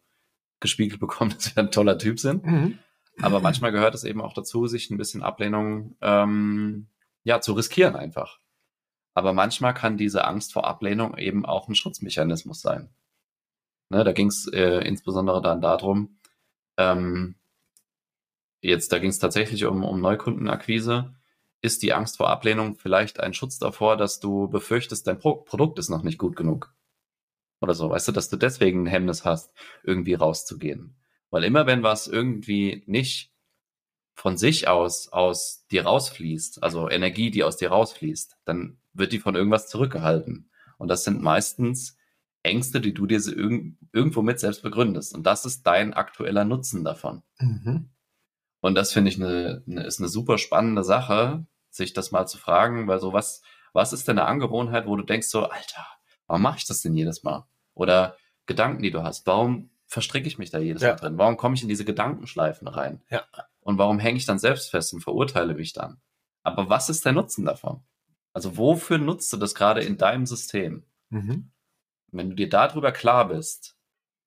gespiegelt 0.59 0.99
bekommen, 0.99 1.31
dass 1.35 1.55
wir 1.55 1.63
ein 1.63 1.71
toller 1.71 1.99
Typ 1.99 2.19
sind. 2.19 2.45
Mhm. 2.45 2.79
Aber 3.21 3.41
manchmal 3.41 3.71
gehört 3.71 3.93
es 3.93 4.03
eben 4.03 4.21
auch 4.21 4.33
dazu, 4.33 4.65
sich 4.65 4.89
ein 4.89 4.97
bisschen 4.97 5.21
Ablehnung 5.21 5.95
ähm, 6.01 6.87
ja 7.23 7.41
zu 7.41 7.53
riskieren 7.53 7.95
einfach. 7.95 8.39
Aber 9.13 9.33
manchmal 9.33 9.75
kann 9.75 9.97
diese 9.97 10.25
Angst 10.25 10.51
vor 10.51 10.65
Ablehnung 10.65 11.15
eben 11.17 11.45
auch 11.45 11.67
ein 11.67 11.75
Schutzmechanismus 11.75 12.61
sein. 12.61 12.89
Ne, 13.89 14.03
da 14.03 14.13
ging 14.13 14.27
es 14.27 14.47
äh, 14.47 14.79
insbesondere 14.79 15.41
dann 15.41 15.61
darum, 15.61 16.17
ähm, 16.77 17.35
jetzt, 18.61 18.91
da 18.91 18.99
ging 18.99 19.09
es 19.09 19.19
tatsächlich 19.19 19.65
um, 19.65 19.83
um 19.83 19.99
Neukundenakquise. 20.01 21.13
Ist 21.61 21.83
die 21.83 21.93
Angst 21.93 22.17
vor 22.17 22.29
Ablehnung 22.29 22.75
vielleicht 22.75 23.19
ein 23.19 23.33
Schutz 23.33 23.59
davor, 23.59 23.97
dass 23.97 24.19
du 24.19 24.47
befürchtest, 24.47 25.05
dein 25.05 25.19
Pro 25.19 25.35
Produkt 25.35 25.77
ist 25.77 25.89
noch 25.89 26.03
nicht 26.03 26.17
gut 26.17 26.35
genug? 26.35 26.73
Oder 27.59 27.75
so, 27.75 27.89
weißt 27.89 28.07
du, 28.07 28.11
dass 28.11 28.29
du 28.29 28.37
deswegen 28.37 28.83
ein 28.83 28.87
Hemmnis 28.87 29.23
hast, 29.23 29.53
irgendwie 29.83 30.15
rauszugehen. 30.15 30.95
Weil 31.29 31.43
immer 31.43 31.67
wenn 31.67 31.83
was 31.83 32.07
irgendwie 32.07 32.83
nicht 32.87 33.31
von 34.15 34.37
sich 34.37 34.67
aus 34.67 35.09
aus 35.09 35.65
dir 35.71 35.83
rausfließt, 35.83 36.63
also 36.63 36.89
Energie, 36.89 37.31
die 37.31 37.43
aus 37.43 37.57
dir 37.57 37.69
rausfließt, 37.69 38.37
dann 38.45 38.77
wird 38.93 39.13
die 39.13 39.19
von 39.19 39.35
irgendwas 39.35 39.67
zurückgehalten. 39.67 40.49
Und 40.77 40.87
das 40.87 41.03
sind 41.03 41.21
meistens 41.21 41.97
Ängste, 42.43 42.81
die 42.81 42.93
du 42.93 43.05
dir 43.05 43.21
irgendwo 43.93 44.21
mit 44.21 44.39
selbst 44.39 44.63
begründest. 44.63 45.13
Und 45.13 45.23
das 45.23 45.45
ist 45.45 45.63
dein 45.63 45.93
aktueller 45.93 46.43
Nutzen 46.43 46.83
davon. 46.83 47.21
Mhm. 47.39 47.89
Und 48.61 48.75
das 48.75 48.93
finde 48.93 49.09
ich 49.09 49.17
eine, 49.17 49.63
eine, 49.67 49.83
ist 49.83 49.99
eine 49.99 50.07
super 50.07 50.37
spannende 50.37 50.83
Sache, 50.83 51.45
sich 51.69 51.93
das 51.93 52.11
mal 52.11 52.27
zu 52.27 52.37
fragen, 52.37 52.87
weil 52.87 52.99
so 52.99 53.13
was, 53.13 53.41
was 53.73 53.93
ist 53.93 54.07
denn 54.07 54.19
eine 54.19 54.27
Angewohnheit, 54.27 54.85
wo 54.87 54.95
du 54.95 55.03
denkst 55.03 55.27
so, 55.27 55.45
Alter, 55.45 55.85
warum 56.27 56.43
mache 56.43 56.59
ich 56.59 56.67
das 56.67 56.81
denn 56.81 56.95
jedes 56.95 57.23
Mal? 57.23 57.45
Oder 57.73 58.15
Gedanken, 58.45 58.83
die 58.83 58.91
du 58.91 59.03
hast, 59.03 59.25
warum 59.27 59.71
verstricke 59.87 60.27
ich 60.27 60.37
mich 60.37 60.51
da 60.51 60.59
jedes 60.59 60.81
Ja. 60.81 60.89
Mal 60.89 60.95
drin? 60.95 61.17
Warum 61.17 61.37
komme 61.37 61.55
ich 61.55 61.63
in 61.63 61.69
diese 61.69 61.85
Gedankenschleifen 61.85 62.67
rein? 62.67 63.01
Ja. 63.09 63.23
Und 63.61 63.77
warum 63.77 63.99
hänge 63.99 64.17
ich 64.17 64.25
dann 64.25 64.39
selbst 64.39 64.69
fest 64.69 64.93
und 64.93 65.01
verurteile 65.01 65.53
mich 65.53 65.73
dann? 65.73 66.01
Aber 66.43 66.69
was 66.69 66.89
ist 66.89 67.05
der 67.05 67.11
Nutzen 67.13 67.45
davon? 67.45 67.83
Also 68.33 68.57
wofür 68.57 68.97
nutzt 68.97 69.31
du 69.33 69.37
das 69.37 69.55
gerade 69.55 69.81
in 69.81 69.97
deinem 69.97 70.25
System? 70.25 70.85
Mhm. 71.09 71.51
Wenn 72.11 72.29
du 72.29 72.35
dir 72.35 72.49
darüber 72.49 72.91
klar 72.91 73.27
bist, 73.27 73.77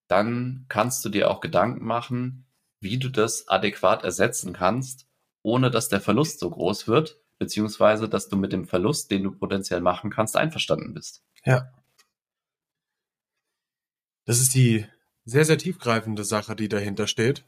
dann 0.08 0.66
kannst 0.68 1.04
du 1.04 1.08
dir 1.08 1.30
auch 1.30 1.40
Gedanken 1.40 1.84
machen, 1.84 2.43
wie 2.84 2.98
du 2.98 3.08
das 3.08 3.48
adäquat 3.48 4.04
ersetzen 4.04 4.52
kannst, 4.52 5.08
ohne 5.42 5.72
dass 5.72 5.88
der 5.88 6.00
Verlust 6.00 6.38
so 6.38 6.48
groß 6.48 6.86
wird, 6.86 7.18
beziehungsweise 7.38 8.08
dass 8.08 8.28
du 8.28 8.36
mit 8.36 8.52
dem 8.52 8.66
Verlust, 8.66 9.10
den 9.10 9.24
du 9.24 9.32
potenziell 9.32 9.80
machen 9.80 10.10
kannst, 10.10 10.36
einverstanden 10.36 10.94
bist. 10.94 11.24
Das 14.26 14.40
ist 14.40 14.54
die 14.54 14.86
sehr, 15.24 15.44
sehr 15.44 15.58
tiefgreifende 15.58 16.24
Sache, 16.24 16.54
die 16.54 16.68
dahinter 16.68 17.06
steht. 17.06 17.44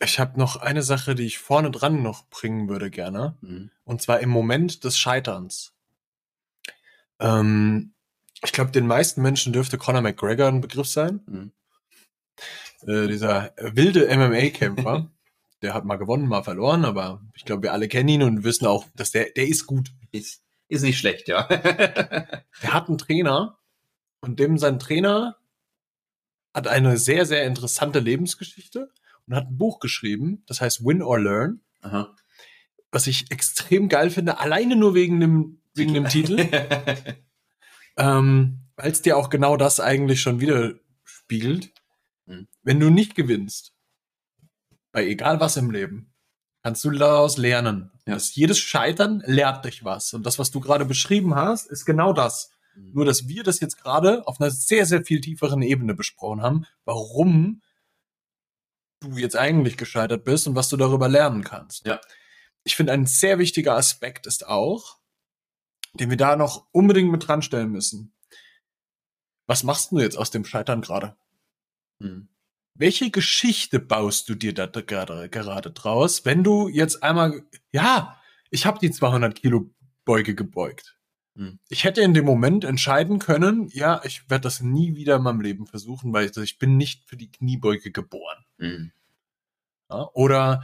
Ich 0.00 0.18
habe 0.20 0.38
noch 0.38 0.56
eine 0.56 0.82
Sache, 0.82 1.14
die 1.14 1.26
ich 1.26 1.38
vorne 1.38 1.70
dran 1.70 2.02
noch 2.02 2.28
bringen 2.30 2.68
würde 2.68 2.90
gerne. 2.90 3.36
Mhm. 3.40 3.70
Und 3.84 4.00
zwar 4.00 4.20
im 4.20 4.30
Moment 4.30 4.84
des 4.84 4.96
Scheiterns. 4.96 5.74
Ähm, 7.20 7.94
ich 8.44 8.52
glaube, 8.52 8.70
den 8.70 8.86
meisten 8.86 9.22
Menschen 9.22 9.52
dürfte 9.52 9.78
Conor 9.78 10.02
McGregor 10.02 10.46
ein 10.48 10.60
Begriff 10.60 10.86
sein. 10.86 11.20
Mhm. 11.26 11.52
Äh, 12.86 13.08
dieser 13.08 13.52
wilde 13.58 14.06
MMA-Kämpfer. 14.16 15.10
der 15.62 15.74
hat 15.74 15.84
mal 15.84 15.96
gewonnen, 15.96 16.28
mal 16.28 16.42
verloren, 16.42 16.84
aber 16.84 17.22
ich 17.34 17.44
glaube, 17.44 17.64
wir 17.64 17.72
alle 17.72 17.88
kennen 17.88 18.08
ihn 18.08 18.22
und 18.22 18.44
wissen 18.44 18.66
auch, 18.66 18.86
dass 18.94 19.10
der, 19.10 19.30
der 19.30 19.48
ist 19.48 19.66
gut. 19.66 19.90
Ist, 20.12 20.42
ist 20.68 20.82
nicht 20.82 20.98
schlecht, 20.98 21.28
ja. 21.28 21.42
Der 22.62 22.72
hat 22.72 22.88
einen 22.88 22.98
Trainer 22.98 23.58
und 24.20 24.38
dem 24.38 24.58
sein 24.58 24.78
Trainer 24.78 25.36
hat 26.54 26.66
eine 26.66 26.96
sehr, 26.96 27.26
sehr 27.26 27.44
interessante 27.44 28.00
Lebensgeschichte 28.00 28.90
und 29.26 29.34
hat 29.34 29.48
ein 29.48 29.58
Buch 29.58 29.80
geschrieben, 29.80 30.42
das 30.46 30.60
heißt 30.60 30.84
Win 30.84 31.02
or 31.02 31.20
Learn, 31.20 31.60
Aha. 31.82 32.14
was 32.90 33.06
ich 33.06 33.30
extrem 33.30 33.88
geil 33.88 34.10
finde, 34.10 34.38
alleine 34.38 34.76
nur 34.76 34.94
wegen 34.94 35.20
dem, 35.20 35.60
wegen 35.74 35.94
dem 35.94 36.08
Titel. 36.08 36.38
ähm, 37.96 38.60
weil 38.76 38.92
es 38.92 39.02
dir 39.02 39.16
auch 39.16 39.30
genau 39.30 39.56
das 39.56 39.80
eigentlich 39.80 40.20
schon 40.20 40.40
widerspiegelt. 40.40 41.72
Wenn 42.68 42.80
du 42.80 42.90
nicht 42.90 43.14
gewinnst, 43.14 43.72
bei 44.92 45.06
egal 45.06 45.40
was 45.40 45.56
im 45.56 45.70
Leben, 45.70 46.12
kannst 46.62 46.84
du 46.84 46.90
daraus 46.90 47.38
lernen. 47.38 47.90
Ja. 48.06 48.12
Das, 48.12 48.34
jedes 48.34 48.58
Scheitern 48.58 49.22
lehrt 49.24 49.64
dich 49.64 49.86
was. 49.86 50.12
Und 50.12 50.26
das, 50.26 50.38
was 50.38 50.50
du 50.50 50.60
gerade 50.60 50.84
beschrieben 50.84 51.34
hast, 51.34 51.70
ist 51.70 51.86
genau 51.86 52.12
das. 52.12 52.50
Nur, 52.74 53.06
dass 53.06 53.26
wir 53.26 53.42
das 53.42 53.60
jetzt 53.60 53.78
gerade 53.78 54.26
auf 54.26 54.38
einer 54.38 54.50
sehr, 54.50 54.84
sehr 54.84 55.02
viel 55.02 55.22
tieferen 55.22 55.62
Ebene 55.62 55.94
besprochen 55.94 56.42
haben, 56.42 56.66
warum 56.84 57.62
du 59.00 59.16
jetzt 59.16 59.36
eigentlich 59.36 59.78
gescheitert 59.78 60.24
bist 60.24 60.46
und 60.46 60.54
was 60.54 60.68
du 60.68 60.76
darüber 60.76 61.08
lernen 61.08 61.44
kannst. 61.44 61.86
Ja. 61.86 61.98
Ich 62.64 62.76
finde, 62.76 62.92
ein 62.92 63.06
sehr 63.06 63.38
wichtiger 63.38 63.76
Aspekt 63.76 64.26
ist 64.26 64.46
auch, 64.46 64.98
den 65.94 66.10
wir 66.10 66.18
da 66.18 66.36
noch 66.36 66.66
unbedingt 66.72 67.10
mit 67.10 67.26
dran 67.26 67.40
stellen 67.40 67.72
müssen. 67.72 68.12
Was 69.46 69.62
machst 69.62 69.90
du 69.90 70.00
jetzt 70.00 70.18
aus 70.18 70.30
dem 70.30 70.44
Scheitern 70.44 70.82
gerade? 70.82 71.16
Mhm. 72.00 72.28
Welche 72.78 73.10
Geschichte 73.10 73.80
baust 73.80 74.28
du 74.28 74.36
dir 74.36 74.54
da 74.54 74.66
gerade, 74.66 75.28
gerade 75.28 75.72
draus, 75.72 76.24
wenn 76.24 76.44
du 76.44 76.68
jetzt 76.68 77.02
einmal, 77.02 77.42
ja, 77.72 78.16
ich 78.50 78.66
habe 78.66 78.78
die 78.78 78.92
200 78.92 79.34
Kilo 79.34 79.70
Beuge 80.04 80.36
gebeugt. 80.36 80.96
Mhm. 81.34 81.58
Ich 81.68 81.82
hätte 81.82 82.02
in 82.02 82.14
dem 82.14 82.24
Moment 82.24 82.64
entscheiden 82.64 83.18
können, 83.18 83.68
ja, 83.72 84.00
ich 84.04 84.30
werde 84.30 84.42
das 84.42 84.60
nie 84.60 84.94
wieder 84.94 85.16
in 85.16 85.22
meinem 85.22 85.40
Leben 85.40 85.66
versuchen, 85.66 86.12
weil 86.12 86.26
ich, 86.26 86.36
ich 86.36 86.58
bin 86.58 86.76
nicht 86.76 87.08
für 87.08 87.16
die 87.16 87.32
Kniebeuge 87.32 87.90
geboren. 87.90 88.44
Mhm. 88.58 88.92
Ja? 89.90 90.08
Oder 90.12 90.62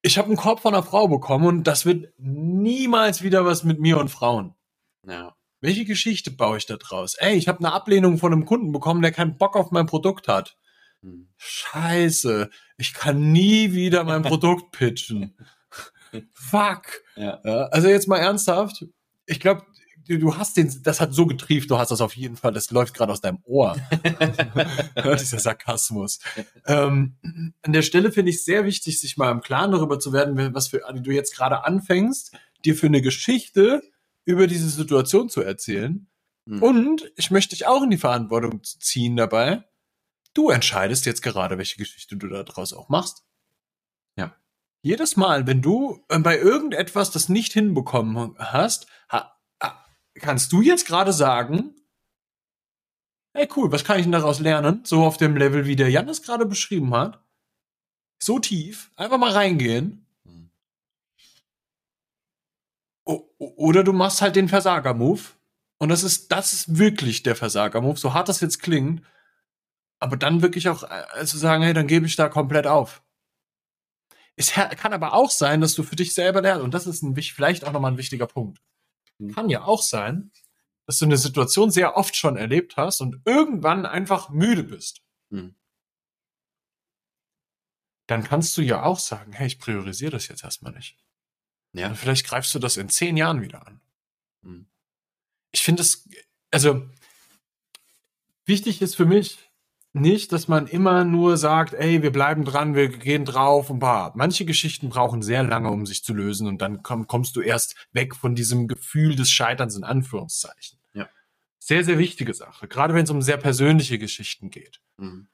ich 0.00 0.16
habe 0.16 0.28
einen 0.28 0.36
Korb 0.36 0.60
von 0.60 0.74
einer 0.74 0.84
Frau 0.84 1.08
bekommen 1.08 1.46
und 1.46 1.64
das 1.64 1.84
wird 1.84 2.12
niemals 2.18 3.22
wieder 3.22 3.44
was 3.44 3.64
mit 3.64 3.80
mir 3.80 3.98
und 3.98 4.10
Frauen. 4.10 4.54
Ja. 5.04 5.34
Welche 5.60 5.84
Geschichte 5.84 6.30
baue 6.30 6.58
ich 6.58 6.66
da 6.66 6.76
draus? 6.76 7.16
Ey, 7.16 7.36
ich 7.36 7.48
habe 7.48 7.58
eine 7.58 7.72
Ablehnung 7.72 8.18
von 8.18 8.32
einem 8.32 8.44
Kunden 8.44 8.70
bekommen, 8.70 9.02
der 9.02 9.10
keinen 9.10 9.38
Bock 9.38 9.56
auf 9.56 9.72
mein 9.72 9.86
Produkt 9.86 10.28
hat. 10.28 10.56
Mhm. 11.02 11.28
Scheiße, 11.36 12.50
ich 12.76 12.94
kann 12.94 13.32
nie 13.32 13.72
wieder 13.72 14.04
mein 14.04 14.22
Produkt 14.22 14.72
pitchen. 14.72 15.34
Fuck. 16.32 17.02
Ja. 17.16 17.34
Also 17.70 17.88
jetzt 17.88 18.08
mal 18.08 18.18
ernsthaft. 18.18 18.86
Ich 19.26 19.40
glaube, 19.40 19.66
du, 20.08 20.18
du 20.18 20.36
hast 20.36 20.56
den, 20.56 20.82
das 20.82 21.00
hat 21.00 21.12
so 21.12 21.26
getrieft, 21.26 21.70
du 21.70 21.78
hast 21.78 21.90
das 21.90 22.00
auf 22.00 22.16
jeden 22.16 22.36
Fall, 22.36 22.52
das 22.52 22.70
läuft 22.70 22.94
gerade 22.94 23.12
aus 23.12 23.20
deinem 23.20 23.40
Ohr. 23.44 23.76
Dieser 24.96 25.38
Sarkasmus. 25.38 26.18
Ähm, 26.66 27.16
an 27.62 27.72
der 27.72 27.82
Stelle 27.82 28.10
finde 28.10 28.30
ich 28.30 28.44
sehr 28.44 28.64
wichtig, 28.64 29.00
sich 29.00 29.16
mal 29.16 29.30
im 29.30 29.40
Klaren 29.40 29.72
darüber 29.72 29.98
zu 29.98 30.12
werden, 30.12 30.54
was 30.54 30.68
für, 30.68 30.80
du 30.94 31.10
jetzt 31.10 31.36
gerade 31.36 31.64
anfängst, 31.64 32.36
dir 32.64 32.74
für 32.74 32.86
eine 32.86 33.02
Geschichte 33.02 33.82
über 34.24 34.46
diese 34.46 34.68
Situation 34.68 35.28
zu 35.28 35.42
erzählen. 35.42 36.08
Mhm. 36.46 36.62
Und 36.62 37.12
ich 37.16 37.30
möchte 37.30 37.54
dich 37.54 37.66
auch 37.66 37.82
in 37.82 37.90
die 37.90 37.98
Verantwortung 37.98 38.62
ziehen 38.62 39.16
dabei. 39.16 39.64
Du 40.38 40.50
entscheidest 40.50 41.04
jetzt 41.04 41.22
gerade, 41.22 41.58
welche 41.58 41.78
Geschichte 41.78 42.16
du 42.16 42.28
daraus 42.28 42.72
auch 42.72 42.88
machst. 42.88 43.24
Ja. 44.16 44.36
Jedes 44.82 45.16
Mal, 45.16 45.48
wenn 45.48 45.62
du 45.62 46.00
äh, 46.08 46.20
bei 46.20 46.38
irgendetwas 46.38 47.10
das 47.10 47.28
nicht 47.28 47.54
hinbekommen 47.54 48.36
hast, 48.38 48.86
ha, 49.10 49.36
ha, 49.60 49.84
kannst 50.14 50.52
du 50.52 50.62
jetzt 50.62 50.86
gerade 50.86 51.12
sagen, 51.12 51.74
hey 53.34 53.48
cool, 53.56 53.72
was 53.72 53.82
kann 53.82 53.98
ich 53.98 54.04
denn 54.04 54.12
daraus 54.12 54.38
lernen? 54.38 54.84
So 54.84 55.04
auf 55.04 55.16
dem 55.16 55.36
Level, 55.36 55.66
wie 55.66 55.74
der 55.74 55.90
Jan 55.90 56.08
es 56.08 56.22
gerade 56.22 56.46
beschrieben 56.46 56.94
hat. 56.94 57.20
So 58.22 58.38
tief, 58.38 58.92
einfach 58.94 59.18
mal 59.18 59.32
reingehen. 59.32 60.06
O- 63.04 63.28
oder 63.38 63.82
du 63.82 63.92
machst 63.92 64.22
halt 64.22 64.36
den 64.36 64.48
Versager-Move. 64.48 65.20
Und 65.78 65.88
das 65.88 66.04
ist, 66.04 66.30
das 66.30 66.52
ist 66.52 66.78
wirklich 66.78 67.24
der 67.24 67.34
Versager-Move, 67.34 67.98
so 67.98 68.14
hart 68.14 68.28
das 68.28 68.40
jetzt 68.40 68.62
klingt. 68.62 69.02
Aber 70.00 70.16
dann 70.16 70.42
wirklich 70.42 70.68
auch 70.68 70.84
äh, 70.84 71.24
zu 71.24 71.38
sagen, 71.38 71.62
hey, 71.62 71.74
dann 71.74 71.86
gebe 71.86 72.06
ich 72.06 72.16
da 72.16 72.28
komplett 72.28 72.66
auf. 72.66 73.02
Es 74.36 74.52
kann 74.52 74.92
aber 74.92 75.14
auch 75.14 75.30
sein, 75.30 75.60
dass 75.60 75.74
du 75.74 75.82
für 75.82 75.96
dich 75.96 76.14
selber 76.14 76.40
lernst. 76.40 76.62
Und 76.62 76.72
das 76.72 76.86
ist 76.86 77.02
ein, 77.02 77.16
vielleicht 77.16 77.64
auch 77.64 77.72
nochmal 77.72 77.90
ein 77.92 77.98
wichtiger 77.98 78.28
Punkt. 78.28 78.62
Mhm. 79.18 79.34
Kann 79.34 79.50
ja 79.50 79.64
auch 79.64 79.82
sein, 79.82 80.30
dass 80.86 80.98
du 80.98 81.06
eine 81.06 81.16
Situation 81.16 81.72
sehr 81.72 81.96
oft 81.96 82.14
schon 82.14 82.36
erlebt 82.36 82.76
hast 82.76 83.00
und 83.00 83.20
irgendwann 83.24 83.84
einfach 83.84 84.30
müde 84.30 84.62
bist. 84.62 85.02
Mhm. 85.30 85.56
Dann 88.06 88.22
kannst 88.22 88.56
du 88.56 88.62
ja 88.62 88.84
auch 88.84 89.00
sagen, 89.00 89.32
hey, 89.32 89.48
ich 89.48 89.58
priorisiere 89.58 90.12
das 90.12 90.28
jetzt 90.28 90.44
erstmal 90.44 90.72
nicht. 90.72 90.96
Ja. 91.72 91.88
Und 91.88 91.96
vielleicht 91.96 92.26
greifst 92.26 92.54
du 92.54 92.60
das 92.60 92.76
in 92.76 92.88
zehn 92.88 93.16
Jahren 93.16 93.42
wieder 93.42 93.66
an. 93.66 93.80
Mhm. 94.42 94.66
Ich 95.50 95.62
finde 95.62 95.82
es, 95.82 96.08
also 96.52 96.88
wichtig 98.44 98.80
ist 98.80 98.94
für 98.94 99.04
mich 99.04 99.47
nicht, 99.92 100.32
dass 100.32 100.48
man 100.48 100.66
immer 100.66 101.04
nur 101.04 101.36
sagt, 101.36 101.74
ey, 101.74 102.02
wir 102.02 102.12
bleiben 102.12 102.44
dran, 102.44 102.74
wir 102.74 102.88
gehen 102.88 103.24
drauf 103.24 103.70
und 103.70 103.78
bah. 103.78 104.12
Manche 104.14 104.44
Geschichten 104.44 104.88
brauchen 104.88 105.22
sehr 105.22 105.42
lange, 105.42 105.70
um 105.70 105.86
sich 105.86 106.04
zu 106.04 106.14
lösen 106.14 106.46
und 106.46 106.60
dann 106.60 106.82
komm, 106.82 107.06
kommst 107.06 107.36
du 107.36 107.40
erst 107.40 107.74
weg 107.92 108.14
von 108.14 108.34
diesem 108.34 108.68
Gefühl 108.68 109.16
des 109.16 109.30
Scheiterns 109.30 109.76
in 109.76 109.84
Anführungszeichen. 109.84 110.78
Ja. 110.92 111.08
Sehr, 111.58 111.84
sehr 111.84 111.98
wichtige 111.98 112.34
Sache, 112.34 112.68
gerade 112.68 112.94
wenn 112.94 113.04
es 113.04 113.10
um 113.10 113.22
sehr 113.22 113.38
persönliche 113.38 113.98
Geschichten 113.98 114.50
geht. 114.50 114.80
Mhm. 114.98 115.28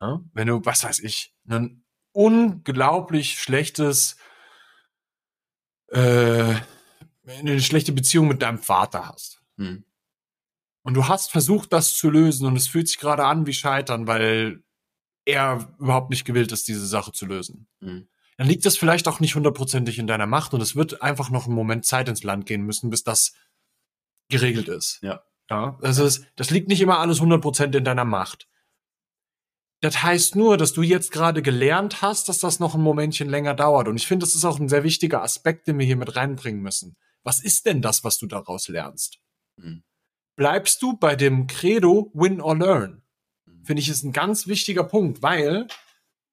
Ja? 0.00 0.20
Wenn 0.32 0.48
du, 0.48 0.64
was 0.64 0.84
weiß 0.84 1.00
ich, 1.00 1.34
ein 1.48 1.84
unglaublich 2.12 3.38
schlechtes, 3.38 4.16
äh, 5.88 6.54
eine 7.26 7.60
schlechte 7.60 7.92
Beziehung 7.92 8.28
mit 8.28 8.42
deinem 8.42 8.58
Vater 8.58 9.06
hast. 9.08 9.42
Mhm. 9.56 9.84
Und 10.88 10.94
du 10.94 11.06
hast 11.06 11.30
versucht, 11.30 11.74
das 11.74 11.98
zu 11.98 12.08
lösen 12.08 12.46
und 12.46 12.56
es 12.56 12.66
fühlt 12.66 12.88
sich 12.88 12.96
gerade 12.96 13.26
an 13.26 13.46
wie 13.46 13.52
Scheitern, 13.52 14.06
weil 14.06 14.62
er 15.26 15.70
überhaupt 15.78 16.08
nicht 16.08 16.24
gewillt 16.24 16.50
ist, 16.50 16.66
diese 16.66 16.86
Sache 16.86 17.12
zu 17.12 17.26
lösen. 17.26 17.68
Mhm. 17.80 18.08
Dann 18.38 18.46
liegt 18.46 18.64
das 18.64 18.78
vielleicht 18.78 19.06
auch 19.06 19.20
nicht 19.20 19.34
hundertprozentig 19.34 19.98
in 19.98 20.06
deiner 20.06 20.24
Macht 20.24 20.54
und 20.54 20.62
es 20.62 20.76
wird 20.76 21.02
einfach 21.02 21.28
noch 21.28 21.44
einen 21.44 21.54
Moment 21.54 21.84
Zeit 21.84 22.08
ins 22.08 22.22
Land 22.22 22.46
gehen 22.46 22.62
müssen, 22.62 22.88
bis 22.88 23.04
das 23.04 23.34
geregelt 24.30 24.68
ist. 24.68 25.00
Ja. 25.02 25.22
Ja, 25.50 25.78
also 25.82 26.06
es, 26.06 26.22
das 26.36 26.48
liegt 26.48 26.68
nicht 26.68 26.80
immer 26.80 27.00
alles 27.00 27.20
100% 27.20 27.76
in 27.76 27.84
deiner 27.84 28.06
Macht. 28.06 28.48
Das 29.82 30.02
heißt 30.02 30.36
nur, 30.36 30.56
dass 30.56 30.72
du 30.72 30.80
jetzt 30.80 31.12
gerade 31.12 31.42
gelernt 31.42 32.00
hast, 32.00 32.30
dass 32.30 32.38
das 32.38 32.60
noch 32.60 32.74
ein 32.74 32.80
Momentchen 32.80 33.28
länger 33.28 33.52
dauert. 33.52 33.88
Und 33.88 33.96
ich 33.96 34.06
finde, 34.06 34.24
das 34.24 34.34
ist 34.34 34.46
auch 34.46 34.58
ein 34.58 34.70
sehr 34.70 34.84
wichtiger 34.84 35.22
Aspekt, 35.22 35.66
den 35.66 35.78
wir 35.78 35.84
hier 35.84 35.96
mit 35.96 36.16
reinbringen 36.16 36.62
müssen. 36.62 36.96
Was 37.24 37.40
ist 37.40 37.66
denn 37.66 37.82
das, 37.82 38.04
was 38.04 38.16
du 38.16 38.26
daraus 38.26 38.68
lernst? 38.68 39.18
Mhm. 39.56 39.82
Bleibst 40.38 40.80
du 40.82 40.96
bei 40.96 41.16
dem 41.16 41.48
Credo 41.48 42.12
Win 42.14 42.40
or 42.40 42.56
Learn? 42.56 43.02
Mhm. 43.44 43.64
Finde 43.64 43.82
ich, 43.82 43.88
ist 43.88 44.04
ein 44.04 44.12
ganz 44.12 44.46
wichtiger 44.46 44.84
Punkt, 44.84 45.20
weil 45.20 45.66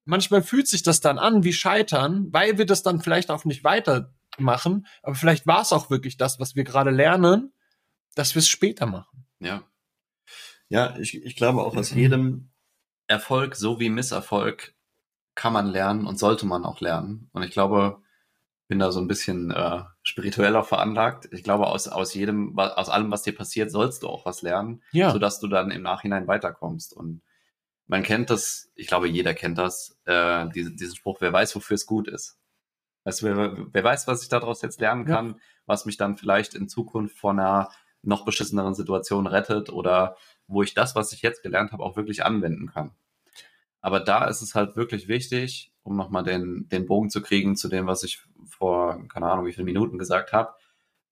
manchmal 0.04 0.42
fühlt 0.42 0.68
sich 0.68 0.84
das 0.84 1.00
dann 1.00 1.18
an 1.18 1.42
wie 1.42 1.52
Scheitern, 1.52 2.32
weil 2.32 2.56
wir 2.56 2.66
das 2.66 2.84
dann 2.84 3.00
vielleicht 3.00 3.32
auch 3.32 3.44
nicht 3.44 3.64
weitermachen. 3.64 4.86
Aber 5.02 5.16
vielleicht 5.16 5.48
war 5.48 5.62
es 5.62 5.72
auch 5.72 5.90
wirklich 5.90 6.16
das, 6.16 6.38
was 6.38 6.54
wir 6.54 6.62
gerade 6.62 6.90
lernen, 6.90 7.52
dass 8.14 8.36
wir 8.36 8.38
es 8.38 8.48
später 8.48 8.86
machen. 8.86 9.26
Ja. 9.40 9.64
Ja, 10.68 10.96
ich, 10.98 11.20
ich 11.24 11.34
glaube 11.34 11.62
auch 11.62 11.76
aus 11.76 11.90
jedem 11.90 12.52
Erfolg 13.08 13.56
sowie 13.56 13.88
Misserfolg 13.88 14.76
kann 15.34 15.52
man 15.52 15.66
lernen 15.66 16.06
und 16.06 16.20
sollte 16.20 16.46
man 16.46 16.64
auch 16.64 16.80
lernen. 16.80 17.28
Und 17.32 17.42
ich 17.42 17.50
glaube, 17.50 18.02
bin 18.68 18.78
da 18.78 18.90
so 18.90 19.00
ein 19.00 19.06
bisschen 19.08 19.50
äh, 19.50 19.82
spiritueller 20.02 20.64
veranlagt. 20.64 21.28
Ich 21.32 21.42
glaube, 21.44 21.66
aus, 21.68 21.86
aus 21.88 22.14
jedem, 22.14 22.58
aus 22.58 22.88
allem, 22.88 23.10
was 23.10 23.22
dir 23.22 23.34
passiert, 23.34 23.70
sollst 23.70 24.02
du 24.02 24.08
auch 24.08 24.26
was 24.26 24.42
lernen, 24.42 24.82
Ja. 24.92 25.10
sodass 25.10 25.38
du 25.40 25.46
dann 25.48 25.70
im 25.70 25.82
Nachhinein 25.82 26.26
weiterkommst. 26.26 26.92
Und 26.92 27.22
man 27.86 28.02
kennt 28.02 28.30
das, 28.30 28.70
ich 28.74 28.88
glaube, 28.88 29.08
jeder 29.08 29.34
kennt 29.34 29.58
das, 29.58 29.96
äh, 30.06 30.48
diesen, 30.50 30.76
diesen 30.76 30.96
Spruch, 30.96 31.20
wer 31.20 31.32
weiß, 31.32 31.54
wofür 31.54 31.76
es 31.76 31.86
gut 31.86 32.08
ist. 32.08 32.38
Weißt 33.04 33.22
du, 33.22 33.26
wer, 33.26 33.56
wer 33.72 33.84
weiß, 33.84 34.08
was 34.08 34.22
ich 34.24 34.28
daraus 34.28 34.62
jetzt 34.62 34.80
lernen 34.80 35.06
Ja. 35.06 35.14
kann, 35.14 35.40
was 35.66 35.86
mich 35.86 35.96
dann 35.96 36.16
vielleicht 36.16 36.54
in 36.54 36.68
Zukunft 36.68 37.16
vor 37.18 37.30
einer 37.30 37.70
noch 38.02 38.24
beschisseneren 38.24 38.74
Situation 38.74 39.26
rettet 39.28 39.70
oder 39.70 40.16
wo 40.48 40.62
ich 40.62 40.74
das, 40.74 40.94
was 40.96 41.12
ich 41.12 41.22
jetzt 41.22 41.42
gelernt 41.42 41.72
habe, 41.72 41.82
auch 41.84 41.96
wirklich 41.96 42.24
anwenden 42.24 42.68
kann. 42.68 42.90
Aber 43.86 44.00
da 44.00 44.24
ist 44.24 44.42
es 44.42 44.56
halt 44.56 44.74
wirklich 44.74 45.06
wichtig, 45.06 45.72
um 45.84 45.94
nochmal 45.94 46.24
den, 46.24 46.68
den 46.68 46.86
Bogen 46.86 47.08
zu 47.08 47.22
kriegen 47.22 47.54
zu 47.54 47.68
dem, 47.68 47.86
was 47.86 48.02
ich 48.02 48.20
vor, 48.44 49.06
keine 49.06 49.30
Ahnung, 49.30 49.46
wie 49.46 49.52
viele 49.52 49.64
Minuten 49.64 49.96
gesagt 49.96 50.32
habe, 50.32 50.54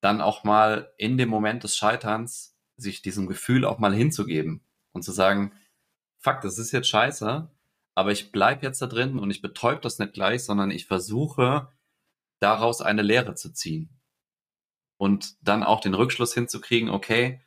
dann 0.00 0.20
auch 0.20 0.42
mal 0.42 0.92
in 0.98 1.16
dem 1.16 1.28
Moment 1.28 1.62
des 1.62 1.76
Scheiterns 1.76 2.58
sich 2.76 3.00
diesem 3.00 3.28
Gefühl 3.28 3.64
auch 3.64 3.78
mal 3.78 3.94
hinzugeben 3.94 4.60
und 4.90 5.04
zu 5.04 5.12
sagen, 5.12 5.52
fuck, 6.18 6.40
das 6.40 6.58
ist 6.58 6.72
jetzt 6.72 6.88
scheiße, 6.88 7.48
aber 7.94 8.10
ich 8.10 8.32
bleib 8.32 8.64
jetzt 8.64 8.82
da 8.82 8.88
drin 8.88 9.20
und 9.20 9.30
ich 9.30 9.40
betäub 9.40 9.80
das 9.80 10.00
nicht 10.00 10.12
gleich, 10.12 10.42
sondern 10.42 10.72
ich 10.72 10.86
versuche 10.86 11.68
daraus 12.40 12.80
eine 12.80 13.02
Lehre 13.02 13.36
zu 13.36 13.52
ziehen. 13.52 13.88
Und 14.96 15.36
dann 15.46 15.62
auch 15.62 15.78
den 15.78 15.94
Rückschluss 15.94 16.34
hinzukriegen, 16.34 16.90
okay, 16.90 17.40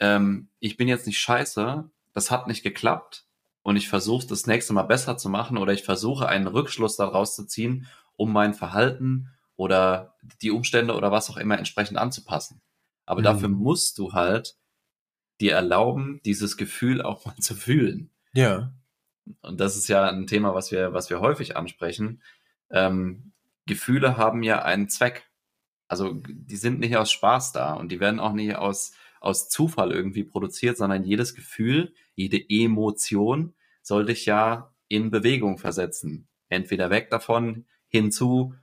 ähm, 0.00 0.48
ich 0.58 0.76
bin 0.76 0.88
jetzt 0.88 1.06
nicht 1.06 1.20
scheiße, 1.20 1.88
das 2.12 2.32
hat 2.32 2.48
nicht 2.48 2.64
geklappt 2.64 3.27
und 3.62 3.76
ich 3.76 3.88
versuche 3.88 4.26
das 4.26 4.46
nächste 4.46 4.72
Mal 4.72 4.82
besser 4.84 5.16
zu 5.16 5.28
machen 5.28 5.58
oder 5.58 5.72
ich 5.72 5.82
versuche 5.84 6.28
einen 6.28 6.46
Rückschluss 6.46 6.96
daraus 6.96 7.34
zu 7.36 7.44
ziehen, 7.46 7.86
um 8.16 8.32
mein 8.32 8.54
Verhalten 8.54 9.30
oder 9.56 10.16
die 10.42 10.50
Umstände 10.50 10.94
oder 10.94 11.10
was 11.12 11.30
auch 11.30 11.36
immer 11.36 11.58
entsprechend 11.58 11.98
anzupassen. 11.98 12.60
Aber 13.06 13.20
Mhm. 13.20 13.24
dafür 13.24 13.48
musst 13.48 13.98
du 13.98 14.12
halt 14.12 14.56
dir 15.40 15.52
erlauben, 15.54 16.20
dieses 16.24 16.56
Gefühl 16.56 17.02
auch 17.02 17.24
mal 17.24 17.36
zu 17.36 17.54
fühlen. 17.54 18.10
Ja. 18.32 18.72
Und 19.42 19.60
das 19.60 19.76
ist 19.76 19.88
ja 19.88 20.08
ein 20.08 20.26
Thema, 20.26 20.54
was 20.54 20.70
wir, 20.72 20.92
was 20.94 21.10
wir 21.10 21.20
häufig 21.20 21.56
ansprechen. 21.56 22.22
Ähm, 22.70 23.32
Gefühle 23.66 24.16
haben 24.16 24.42
ja 24.42 24.62
einen 24.62 24.88
Zweck. 24.88 25.28
Also 25.88 26.14
die 26.24 26.56
sind 26.56 26.80
nicht 26.80 26.96
aus 26.96 27.10
Spaß 27.12 27.52
da 27.52 27.74
und 27.74 27.90
die 27.92 28.00
werden 28.00 28.20
auch 28.20 28.32
nicht 28.32 28.56
aus, 28.56 28.92
aus 29.20 29.48
Zufall 29.48 29.92
irgendwie 29.92 30.24
produziert, 30.24 30.76
sondern 30.76 31.04
jedes 31.04 31.34
Gefühl, 31.34 31.94
jede 32.18 32.44
Emotion 32.48 33.54
soll 33.80 34.06
dich 34.06 34.26
ja 34.26 34.74
in 34.88 35.12
Bewegung 35.12 35.56
versetzen. 35.56 36.28
Entweder 36.48 36.90
weg 36.90 37.10
davon, 37.10 37.66
hinzu, 37.86 38.54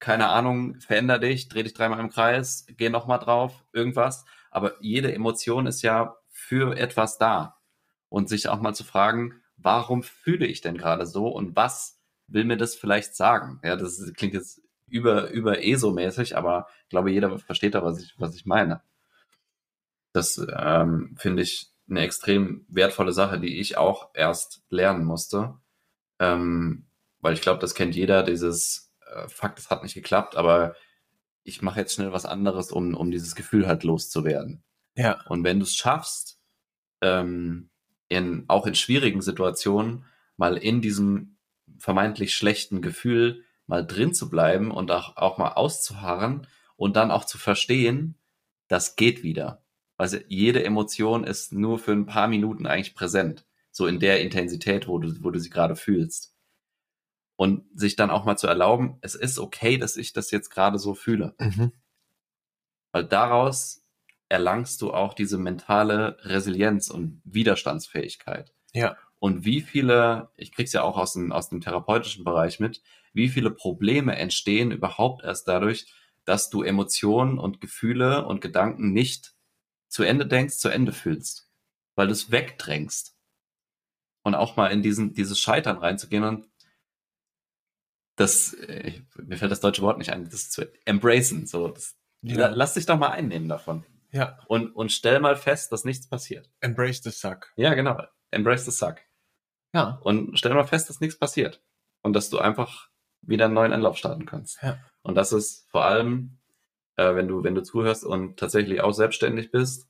keine 0.00 0.28
Ahnung, 0.28 0.80
veränder 0.80 1.20
dich, 1.20 1.48
dreh 1.48 1.62
dich 1.62 1.72
dreimal 1.72 2.00
im 2.00 2.10
Kreis, 2.10 2.66
geh 2.76 2.88
nochmal 2.88 3.20
drauf, 3.20 3.64
irgendwas. 3.72 4.24
Aber 4.50 4.74
jede 4.82 5.14
Emotion 5.14 5.68
ist 5.68 5.82
ja 5.82 6.16
für 6.30 6.76
etwas 6.76 7.16
da. 7.16 7.60
Und 8.08 8.28
sich 8.28 8.48
auch 8.48 8.60
mal 8.60 8.74
zu 8.74 8.82
fragen, 8.82 9.40
warum 9.56 10.02
fühle 10.02 10.46
ich 10.46 10.60
denn 10.60 10.76
gerade 10.76 11.06
so 11.06 11.28
und 11.28 11.54
was 11.54 12.00
will 12.26 12.44
mir 12.44 12.56
das 12.56 12.74
vielleicht 12.74 13.14
sagen? 13.14 13.60
Ja, 13.62 13.76
das 13.76 14.12
klingt 14.16 14.34
jetzt 14.34 14.60
über, 14.88 15.30
über 15.30 15.62
ESO-mäßig, 15.62 16.36
aber 16.36 16.66
ich 16.84 16.88
glaube, 16.88 17.12
jeder 17.12 17.38
versteht 17.38 17.76
da, 17.76 17.84
was 17.84 18.02
ich, 18.02 18.14
was 18.18 18.34
ich 18.34 18.46
meine. 18.46 18.82
Das 20.12 20.44
ähm, 20.56 21.14
finde 21.18 21.42
ich 21.42 21.75
eine 21.88 22.00
extrem 22.00 22.64
wertvolle 22.68 23.12
Sache, 23.12 23.38
die 23.38 23.60
ich 23.60 23.76
auch 23.76 24.10
erst 24.14 24.62
lernen 24.68 25.04
musste. 25.04 25.54
Ähm, 26.18 26.86
weil 27.20 27.34
ich 27.34 27.40
glaube, 27.40 27.60
das 27.60 27.74
kennt 27.74 27.94
jeder, 27.94 28.22
dieses 28.22 28.92
äh, 29.06 29.28
Fakt, 29.28 29.58
es 29.58 29.70
hat 29.70 29.82
nicht 29.82 29.94
geklappt, 29.94 30.36
aber 30.36 30.74
ich 31.42 31.62
mache 31.62 31.80
jetzt 31.80 31.94
schnell 31.94 32.12
was 32.12 32.26
anderes, 32.26 32.72
um, 32.72 32.94
um 32.94 33.10
dieses 33.10 33.34
Gefühl 33.34 33.66
halt 33.66 33.84
loszuwerden. 33.84 34.64
Ja. 34.96 35.20
Und 35.28 35.44
wenn 35.44 35.58
du 35.58 35.64
es 35.64 35.76
schaffst, 35.76 36.40
ähm, 37.00 37.70
in, 38.08 38.44
auch 38.48 38.66
in 38.66 38.74
schwierigen 38.74 39.22
Situationen 39.22 40.04
mal 40.36 40.56
in 40.56 40.80
diesem 40.80 41.36
vermeintlich 41.78 42.34
schlechten 42.34 42.82
Gefühl 42.82 43.44
mal 43.66 43.86
drin 43.86 44.14
zu 44.14 44.28
bleiben 44.30 44.70
und 44.70 44.90
auch, 44.90 45.16
auch 45.16 45.38
mal 45.38 45.52
auszuharren 45.52 46.46
und 46.76 46.96
dann 46.96 47.10
auch 47.10 47.24
zu 47.24 47.38
verstehen, 47.38 48.16
das 48.68 48.96
geht 48.96 49.22
wieder. 49.22 49.62
Also 49.96 50.18
jede 50.28 50.64
Emotion 50.64 51.24
ist 51.24 51.52
nur 51.52 51.78
für 51.78 51.92
ein 51.92 52.06
paar 52.06 52.28
Minuten 52.28 52.66
eigentlich 52.66 52.94
präsent. 52.94 53.46
So 53.70 53.86
in 53.86 54.00
der 54.00 54.20
Intensität, 54.20 54.88
wo 54.88 54.98
du, 54.98 55.22
wo 55.22 55.30
du 55.30 55.38
sie 55.38 55.50
gerade 55.50 55.76
fühlst. 55.76 56.34
Und 57.36 57.64
sich 57.78 57.96
dann 57.96 58.10
auch 58.10 58.24
mal 58.24 58.38
zu 58.38 58.46
erlauben, 58.46 58.96
es 59.02 59.14
ist 59.14 59.38
okay, 59.38 59.76
dass 59.76 59.96
ich 59.96 60.14
das 60.14 60.30
jetzt 60.30 60.48
gerade 60.48 60.78
so 60.78 60.94
fühle. 60.94 61.34
Mhm. 61.38 61.72
Weil 62.92 63.04
daraus 63.04 63.84
erlangst 64.28 64.80
du 64.80 64.92
auch 64.92 65.14
diese 65.14 65.38
mentale 65.38 66.16
Resilienz 66.22 66.88
und 66.88 67.20
Widerstandsfähigkeit. 67.24 68.54
Ja. 68.72 68.96
Und 69.18 69.44
wie 69.44 69.60
viele, 69.60 70.30
ich 70.36 70.52
krieg's 70.52 70.72
ja 70.72 70.82
auch 70.82 70.96
aus 70.96 71.12
dem, 71.12 71.32
aus 71.32 71.48
dem 71.48 71.60
therapeutischen 71.60 72.24
Bereich 72.24 72.58
mit, 72.60 72.82
wie 73.12 73.28
viele 73.28 73.50
Probleme 73.50 74.16
entstehen 74.16 74.70
überhaupt 74.70 75.24
erst 75.24 75.48
dadurch, 75.48 75.86
dass 76.24 76.50
du 76.50 76.62
Emotionen 76.62 77.38
und 77.38 77.60
Gefühle 77.60 78.26
und 78.26 78.40
Gedanken 78.40 78.92
nicht 78.92 79.35
zu 79.96 80.02
Ende 80.02 80.26
denkst, 80.26 80.58
zu 80.58 80.68
Ende 80.68 80.92
fühlst. 80.92 81.48
Weil 81.94 82.08
du 82.08 82.12
es 82.12 82.30
wegdrängst. 82.30 83.16
Und 84.24 84.34
auch 84.34 84.54
mal 84.56 84.66
in 84.70 84.82
diesen, 84.82 85.14
dieses 85.14 85.40
Scheitern 85.40 85.78
reinzugehen 85.78 86.22
und 86.22 86.46
das, 88.16 88.52
äh, 88.52 89.00
mir 89.16 89.38
fällt 89.38 89.52
das 89.52 89.60
deutsche 89.60 89.80
Wort 89.80 89.96
nicht 89.96 90.12
ein, 90.12 90.28
das 90.28 90.50
zu 90.50 90.70
embracen, 90.84 91.46
so, 91.46 91.68
das, 91.68 91.96
Ja. 92.20 92.48
Lass 92.48 92.74
dich 92.74 92.84
doch 92.84 92.98
mal 92.98 93.08
einnehmen 93.10 93.48
davon. 93.48 93.86
ja. 94.10 94.38
Und, 94.48 94.72
und 94.76 94.92
stell 94.92 95.18
mal 95.20 95.34
fest, 95.36 95.72
dass 95.72 95.84
nichts 95.86 96.06
passiert. 96.08 96.50
Embrace 96.60 97.02
the 97.02 97.10
suck. 97.10 97.50
Ja, 97.56 97.72
genau. 97.72 98.02
Embrace 98.30 98.66
the 98.66 98.70
suck. 98.70 98.96
Ja. 99.72 99.98
Und 100.02 100.38
stell 100.38 100.52
mal 100.52 100.66
fest, 100.66 100.90
dass 100.90 101.00
nichts 101.00 101.18
passiert. 101.18 101.62
Und 102.02 102.12
dass 102.12 102.28
du 102.28 102.38
einfach 102.38 102.90
wieder 103.22 103.46
einen 103.46 103.54
neuen 103.54 103.72
Anlauf 103.72 103.96
starten 103.96 104.26
kannst. 104.26 104.62
Ja. 104.62 104.78
Und 105.00 105.14
das 105.14 105.32
ist 105.32 105.70
vor 105.70 105.86
allem, 105.86 106.38
äh, 106.96 107.14
wenn 107.14 107.28
du, 107.28 107.44
wenn 107.44 107.54
du 107.54 107.62
zuhörst 107.62 108.04
und 108.04 108.38
tatsächlich 108.38 108.80
auch 108.80 108.92
selbstständig 108.92 109.50
bist, 109.50 109.88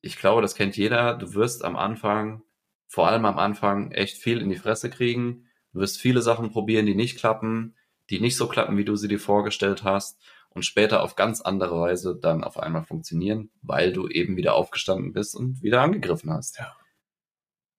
ich 0.00 0.16
glaube, 0.16 0.42
das 0.42 0.54
kennt 0.54 0.76
jeder. 0.76 1.14
Du 1.14 1.34
wirst 1.34 1.64
am 1.64 1.76
Anfang, 1.76 2.42
vor 2.86 3.08
allem 3.08 3.24
am 3.24 3.38
Anfang, 3.38 3.92
echt 3.92 4.16
viel 4.16 4.40
in 4.40 4.48
die 4.48 4.56
Fresse 4.56 4.90
kriegen. 4.90 5.46
Du 5.72 5.80
wirst 5.80 5.98
viele 5.98 6.22
Sachen 6.22 6.50
probieren, 6.50 6.86
die 6.86 6.94
nicht 6.94 7.18
klappen, 7.18 7.76
die 8.08 8.20
nicht 8.20 8.36
so 8.36 8.48
klappen, 8.48 8.76
wie 8.76 8.84
du 8.84 8.96
sie 8.96 9.08
dir 9.08 9.20
vorgestellt 9.20 9.84
hast 9.84 10.20
und 10.50 10.64
später 10.64 11.02
auf 11.02 11.16
ganz 11.16 11.40
andere 11.40 11.80
Weise 11.80 12.18
dann 12.20 12.42
auf 12.42 12.58
einmal 12.58 12.84
funktionieren, 12.84 13.50
weil 13.62 13.92
du 13.92 14.08
eben 14.08 14.36
wieder 14.36 14.54
aufgestanden 14.54 15.12
bist 15.12 15.36
und 15.36 15.62
wieder 15.62 15.82
angegriffen 15.82 16.32
hast. 16.32 16.58
Ja. 16.58 16.74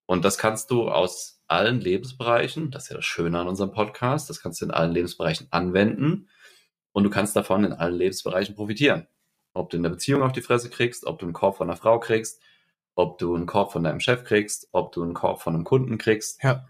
Und 0.06 0.24
das 0.24 0.38
kannst 0.38 0.72
du 0.72 0.90
aus 0.90 1.42
allen 1.48 1.82
Lebensbereichen, 1.82 2.72
das 2.72 2.84
ist 2.84 2.90
ja 2.90 2.96
das 2.98 3.06
Schöne 3.06 3.40
an 3.40 3.48
unserem 3.48 3.72
Podcast, 3.72 4.30
das 4.30 4.42
kannst 4.42 4.62
du 4.62 4.66
in 4.66 4.72
allen 4.72 4.94
Lebensbereichen 4.94 5.48
anwenden 5.52 6.30
und 6.94 7.04
du 7.04 7.10
kannst 7.10 7.36
davon 7.36 7.64
in 7.64 7.74
allen 7.74 7.96
Lebensbereichen 7.96 8.56
profitieren. 8.56 9.08
Ob 9.54 9.70
du 9.70 9.78
in 9.78 9.84
der 9.84 9.90
Beziehung 9.90 10.22
auf 10.24 10.32
die 10.32 10.42
Fresse 10.42 10.70
kriegst, 10.70 11.06
ob 11.06 11.20
du 11.20 11.26
einen 11.26 11.34
Korb 11.34 11.58
von 11.58 11.70
einer 11.70 11.78
Frau 11.78 12.00
kriegst, 12.00 12.42
ob 12.96 13.18
du 13.18 13.36
einen 13.36 13.46
Korb 13.46 13.72
von 13.72 13.84
deinem 13.84 14.00
Chef 14.00 14.24
kriegst, 14.24 14.68
ob 14.72 14.92
du 14.92 15.04
einen 15.04 15.14
Korb 15.14 15.42
von 15.42 15.54
einem 15.56 15.64
Kunden 15.64 15.98
kriegst. 15.98 16.42
Ja. 16.44 16.68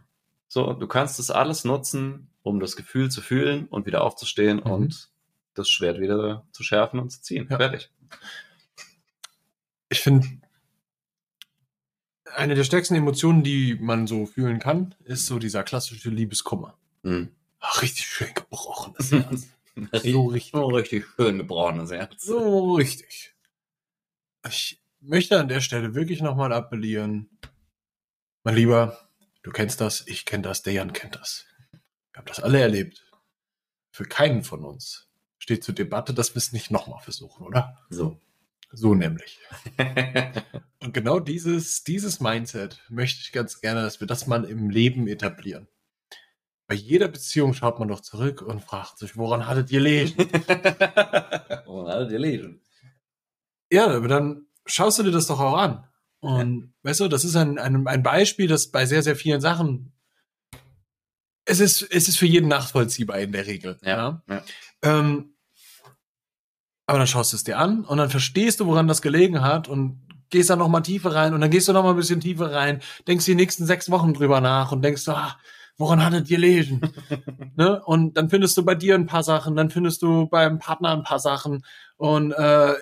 So, 0.48 0.74
du 0.74 0.88
kannst 0.88 1.18
das 1.20 1.32
alles 1.32 1.64
nutzen, 1.64 2.30
um 2.44 2.60
das 2.60 2.76
Gefühl 2.76 3.10
zu 3.10 3.22
fühlen 3.22 3.68
und 3.68 3.86
wieder 3.86 4.04
aufzustehen 4.04 4.58
Mhm. 4.58 4.72
und 4.72 5.10
das 5.54 5.70
Schwert 5.70 6.00
wieder 6.00 6.46
zu 6.52 6.64
schärfen 6.64 7.00
und 7.00 7.10
zu 7.12 7.22
ziehen. 7.22 7.48
Ja. 7.50 7.58
Fertig. 7.58 7.92
Ich 9.90 10.00
finde, 10.00 10.28
eine 12.36 12.56
der 12.56 12.64
stärksten 12.64 12.96
Emotionen, 12.96 13.44
die 13.44 13.76
man 13.76 14.08
so 14.08 14.26
fühlen 14.26 14.60
kann, 14.60 14.96
ist 15.04 15.26
so 15.26 15.38
dieser 15.40 15.64
klassische 15.64 16.10
Liebeskummer. 16.10 16.78
Mhm. 17.04 17.30
Ach, 17.60 17.82
richtig 17.82 18.06
schön 18.08 18.34
gebrochenes 18.34 19.12
Herz. 19.12 19.48
So 19.76 20.26
richtig. 20.28 20.52
So 20.52 20.66
richtig 20.66 21.06
schön 21.16 21.38
gebrochenes 21.38 21.92
Herz. 21.92 22.24
So 22.24 22.76
richtig. 22.76 23.36
Ich 24.48 24.82
möchte 25.00 25.40
an 25.40 25.48
der 25.48 25.62
Stelle 25.62 25.96
wirklich 25.96 26.22
nochmal 26.22 26.54
appellieren. 26.54 27.30
Mein 28.44 28.56
Lieber, 28.56 29.10
du 29.44 29.52
kennst 29.52 29.82
das, 29.82 30.06
ich 30.08 30.26
kenne 30.26 30.44
das, 30.44 30.64
der 30.64 30.74
Jan 30.74 30.94
kennt 30.94 31.16
das. 31.16 31.46
Wir 32.12 32.20
haben 32.20 32.28
das 32.28 32.40
alle 32.40 32.60
erlebt. 32.60 33.06
Für 33.92 34.06
keinen 34.06 34.44
von 34.44 34.66
uns 34.66 35.10
steht 35.38 35.64
zur 35.64 35.76
Debatte, 35.76 36.14
dass 36.14 36.34
wir 36.34 36.38
es 36.38 36.54
nicht 36.54 36.72
nochmal 36.72 37.02
versuchen, 37.02 37.46
oder? 37.46 37.78
So. 37.90 38.20
So 38.72 38.96
nämlich. 38.96 39.40
Und 40.80 40.94
genau 40.94 41.20
dieses, 41.20 41.84
dieses 41.84 42.22
Mindset 42.22 42.82
möchte 42.90 43.22
ich 43.22 43.32
ganz 43.32 43.60
gerne, 43.60 43.82
dass 43.82 44.00
wir 44.00 44.08
das 44.08 44.28
mal 44.28 44.46
im 44.46 44.70
Leben 44.70 45.08
etablieren. 45.08 45.68
Bei 46.72 46.78
jeder 46.78 47.10
Beziehung 47.10 47.54
schaut 47.54 47.80
man 47.80 47.90
doch 47.90 48.00
zurück 48.00 48.42
und 48.42 48.64
fragt 48.64 48.98
sich, 48.98 49.18
woran 49.18 49.46
hattet 49.46 49.72
ihr 49.72 49.82
Leben? 49.82 50.14
oh, 51.68 51.82
alle 51.82 52.08
die 52.08 52.16
Leben. 52.16 52.62
Ja, 53.70 53.88
aber 53.88 54.08
dann 54.08 54.46
schaust 54.66 54.98
du 54.98 55.04
dir 55.04 55.12
das 55.12 55.28
doch 55.28 55.42
auch 55.42 55.58
an. 55.58 55.84
Und 56.22 56.74
weißt 56.84 57.02
du, 57.02 57.10
das 57.10 57.26
ist 57.26 57.36
ein, 57.36 57.60
ein, 57.60 57.86
ein 57.86 58.04
Beispiel, 58.04 58.48
das 58.48 58.72
bei 58.72 58.86
sehr, 58.86 59.04
sehr 59.04 59.18
vielen 59.18 59.42
Sachen 59.42 59.92
es 61.44 61.60
ist, 61.60 61.82
es 61.82 62.08
ist 62.08 62.18
für 62.18 62.26
jeden 62.26 62.48
nachvollziehbar 62.48 63.20
in 63.20 63.34
der 63.34 63.48
Regel. 63.48 63.78
Ja, 63.84 64.24
ja. 64.30 64.44
Ähm, 64.82 65.34
aber 66.86 67.00
dann 67.00 67.08
schaust 67.08 67.34
du 67.34 67.36
es 67.36 67.44
dir 67.44 67.58
an 67.58 67.84
und 67.84 67.98
dann 67.98 68.10
verstehst 68.10 68.62
du, 68.62 68.66
woran 68.66 68.88
das 68.88 69.02
gelegen 69.02 69.42
hat 69.42 69.68
und 69.68 70.08
gehst 70.30 70.50
da 70.50 70.56
noch 70.56 70.70
mal 70.70 70.80
tiefer 70.80 71.14
rein 71.14 71.34
und 71.34 71.42
dann 71.42 71.52
gehst 71.52 71.68
du 71.68 71.74
noch 71.74 71.84
mal 71.84 71.90
ein 71.90 71.98
bisschen 71.98 72.22
tiefer 72.22 72.54
rein, 72.54 72.82
denkst 73.10 73.26
die 73.26 73.36
nächsten 73.36 73.66
sechs 73.66 73.92
Wochen 73.92 74.14
drüber 74.14 74.40
nach 74.40 74.72
und 74.72 74.82
denkst, 74.84 75.06
ah, 75.10 75.38
woran 75.82 76.04
hattet 76.04 76.30
ihr 76.30 76.38
gelegen? 76.38 76.82
ne? 77.58 77.84
Und 77.84 78.16
dann 78.16 78.30
findest 78.30 78.56
du 78.56 78.64
bei 78.64 78.76
dir 78.76 78.96
ein 78.96 79.08
paar 79.08 79.24
Sachen, 79.24 79.56
dann 79.56 79.70
findest 79.70 80.02
du 80.02 80.28
beim 80.28 80.60
Partner 80.60 80.92
ein 80.92 81.04
paar 81.04 81.20
Sachen 81.20 81.66
und 81.98 82.32
äh, 82.32 82.72
äh, 82.72 82.78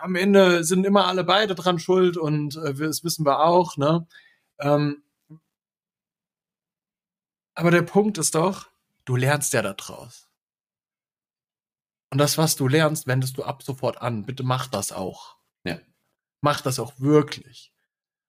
am 0.00 0.14
Ende 0.14 0.64
sind 0.64 0.84
immer 0.86 1.06
alle 1.06 1.24
beide 1.24 1.54
dran 1.54 1.78
schuld 1.78 2.16
und 2.16 2.56
äh, 2.56 2.74
das 2.74 3.02
wissen 3.02 3.26
wir 3.26 3.40
auch. 3.40 3.76
Ne? 3.76 4.06
Ähm, 4.60 5.02
aber 7.54 7.70
der 7.70 7.82
Punkt 7.82 8.18
ist 8.18 8.34
doch, 8.34 8.68
du 9.04 9.16
lernst 9.16 9.52
ja 9.52 9.62
da 9.62 9.74
draus. 9.74 10.28
Und 12.10 12.18
das, 12.18 12.36
was 12.36 12.56
du 12.56 12.68
lernst, 12.68 13.06
wendest 13.06 13.38
du 13.38 13.42
ab 13.42 13.62
sofort 13.62 14.02
an. 14.02 14.24
Bitte 14.24 14.42
mach 14.42 14.66
das 14.66 14.92
auch. 14.92 15.36
Ja. 15.64 15.78
Mach 16.42 16.60
das 16.60 16.78
auch 16.78 16.92
wirklich. 16.98 17.72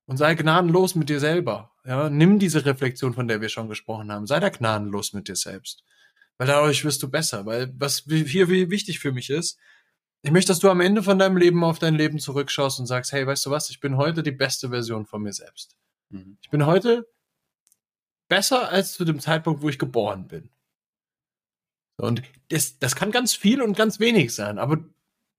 Und 0.06 0.18
sei 0.18 0.36
gnadenlos 0.36 0.96
mit 0.96 1.10
dir 1.10 1.20
selber. 1.20 1.72
Ja, 1.86 2.10
nimm 2.10 2.40
diese 2.40 2.66
Reflexion, 2.66 3.14
von 3.14 3.28
der 3.28 3.42
wir 3.42 3.50
schon 3.50 3.70
gesprochen 3.70 4.12
haben. 4.12 4.28
Sei 4.28 4.40
da 4.40 4.50
gnadenlos 4.50 5.14
mit 5.14 5.28
dir 5.28 5.36
selbst. 5.36 5.84
Weil 6.38 6.48
dadurch 6.48 6.84
wirst 6.84 7.02
du 7.04 7.10
besser. 7.10 7.46
Weil 7.46 7.74
was 7.78 8.04
hier 8.08 8.50
wichtig 8.50 9.00
für 9.00 9.12
mich 9.12 9.30
ist, 9.30 9.60
ich 10.24 10.32
möchte, 10.32 10.50
dass 10.50 10.60
du 10.60 10.70
am 10.70 10.80
Ende 10.80 11.04
von 11.04 11.20
deinem 11.20 11.36
Leben 11.36 11.64
auf 11.66 11.80
dein 11.80 11.96
Leben 11.96 12.18
zurückschaust 12.18 12.80
und 12.80 12.86
sagst, 12.86 13.12
hey, 13.12 13.28
weißt 13.28 13.46
du 13.46 13.52
was, 13.52 13.70
ich 13.70 13.82
bin 13.82 13.98
heute 13.98 14.24
die 14.24 14.32
beste 14.32 14.70
Version 14.70 15.06
von 15.06 15.22
mir 15.22 15.34
selbst. 15.34 15.76
Mhm. 16.10 16.38
Ich 16.42 16.50
bin 16.50 16.66
heute 16.66 17.06
besser 18.30 18.70
als 18.70 18.94
zu 18.94 19.04
dem 19.04 19.20
Zeitpunkt, 19.20 19.62
wo 19.62 19.70
ich 19.70 19.78
geboren 19.78 20.28
bin. 20.28 20.50
Und 21.98 22.24
das, 22.50 22.80
das 22.80 22.96
kann 22.96 23.12
ganz 23.12 23.36
viel 23.36 23.62
und 23.62 23.78
ganz 23.78 24.00
wenig 24.00 24.34
sein, 24.34 24.60
aber 24.60 24.78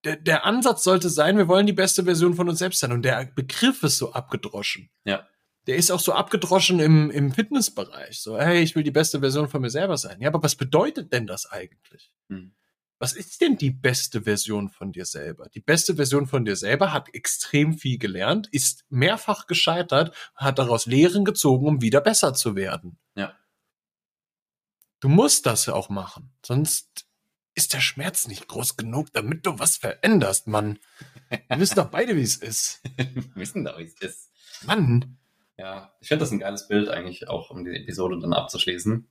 der, 0.04 0.16
der 0.16 0.44
Ansatz 0.44 0.84
sollte 0.84 1.08
sein, 1.08 1.38
wir 1.38 1.48
wollen 1.48 1.66
die 1.66 1.72
beste 1.72 2.04
Version 2.04 2.34
von 2.34 2.48
uns 2.48 2.58
selbst 2.58 2.80
sein. 2.80 2.92
Und 2.92 3.02
der 3.02 3.24
Begriff 3.34 3.82
ist 3.82 3.98
so 3.98 4.12
abgedroschen. 4.12 4.90
Ja. 5.04 5.26
Der 5.66 5.76
ist 5.76 5.90
auch 5.90 6.00
so 6.00 6.12
abgedroschen 6.12 6.78
im, 6.78 7.10
im 7.10 7.32
Fitnessbereich. 7.32 8.20
So, 8.20 8.38
hey, 8.38 8.62
ich 8.62 8.76
will 8.76 8.82
die 8.82 8.90
beste 8.90 9.20
Version 9.20 9.48
von 9.48 9.62
mir 9.62 9.70
selber 9.70 9.96
sein. 9.96 10.20
Ja, 10.20 10.28
aber 10.28 10.42
was 10.42 10.56
bedeutet 10.56 11.12
denn 11.12 11.26
das 11.26 11.46
eigentlich? 11.46 12.12
Hm. 12.28 12.54
Was 12.98 13.12
ist 13.12 13.40
denn 13.40 13.56
die 13.56 13.70
beste 13.70 14.22
Version 14.22 14.68
von 14.68 14.92
dir 14.92 15.04
selber? 15.04 15.48
Die 15.52 15.60
beste 15.60 15.96
Version 15.96 16.26
von 16.26 16.44
dir 16.44 16.56
selber 16.56 16.92
hat 16.92 17.12
extrem 17.12 17.76
viel 17.76 17.98
gelernt, 17.98 18.46
ist 18.52 18.84
mehrfach 18.88 19.46
gescheitert, 19.46 20.14
hat 20.34 20.58
daraus 20.58 20.86
Lehren 20.86 21.24
gezogen, 21.24 21.66
um 21.66 21.82
wieder 21.82 22.00
besser 22.00 22.34
zu 22.34 22.54
werden. 22.56 22.98
Ja. 23.16 23.34
Du 25.00 25.08
musst 25.08 25.44
das 25.46 25.68
auch 25.68 25.88
machen, 25.88 26.32
sonst 26.44 27.06
ist 27.54 27.72
der 27.72 27.80
Schmerz 27.80 28.26
nicht 28.26 28.48
groß 28.48 28.76
genug, 28.76 29.12
damit 29.12 29.46
du 29.46 29.58
was 29.58 29.76
veränderst, 29.76 30.46
Mann. 30.46 30.78
Wir 31.48 31.58
wissen 31.60 31.76
doch 31.76 31.90
beide, 31.90 32.16
wie 32.16 32.22
es 32.22 32.36
ist. 32.36 32.82
Wir 32.96 33.24
wissen 33.34 33.64
doch, 33.64 33.78
wie 33.78 33.84
es 33.84 33.94
ist. 34.00 34.30
Mann. 34.66 35.18
Ja, 35.56 35.92
ich 36.00 36.08
finde 36.08 36.24
das 36.24 36.32
ein 36.32 36.40
geiles 36.40 36.66
Bild 36.66 36.88
eigentlich 36.88 37.28
auch, 37.28 37.50
um 37.50 37.64
die 37.64 37.76
Episode 37.76 38.18
dann 38.20 38.32
abzuschließen. 38.32 39.06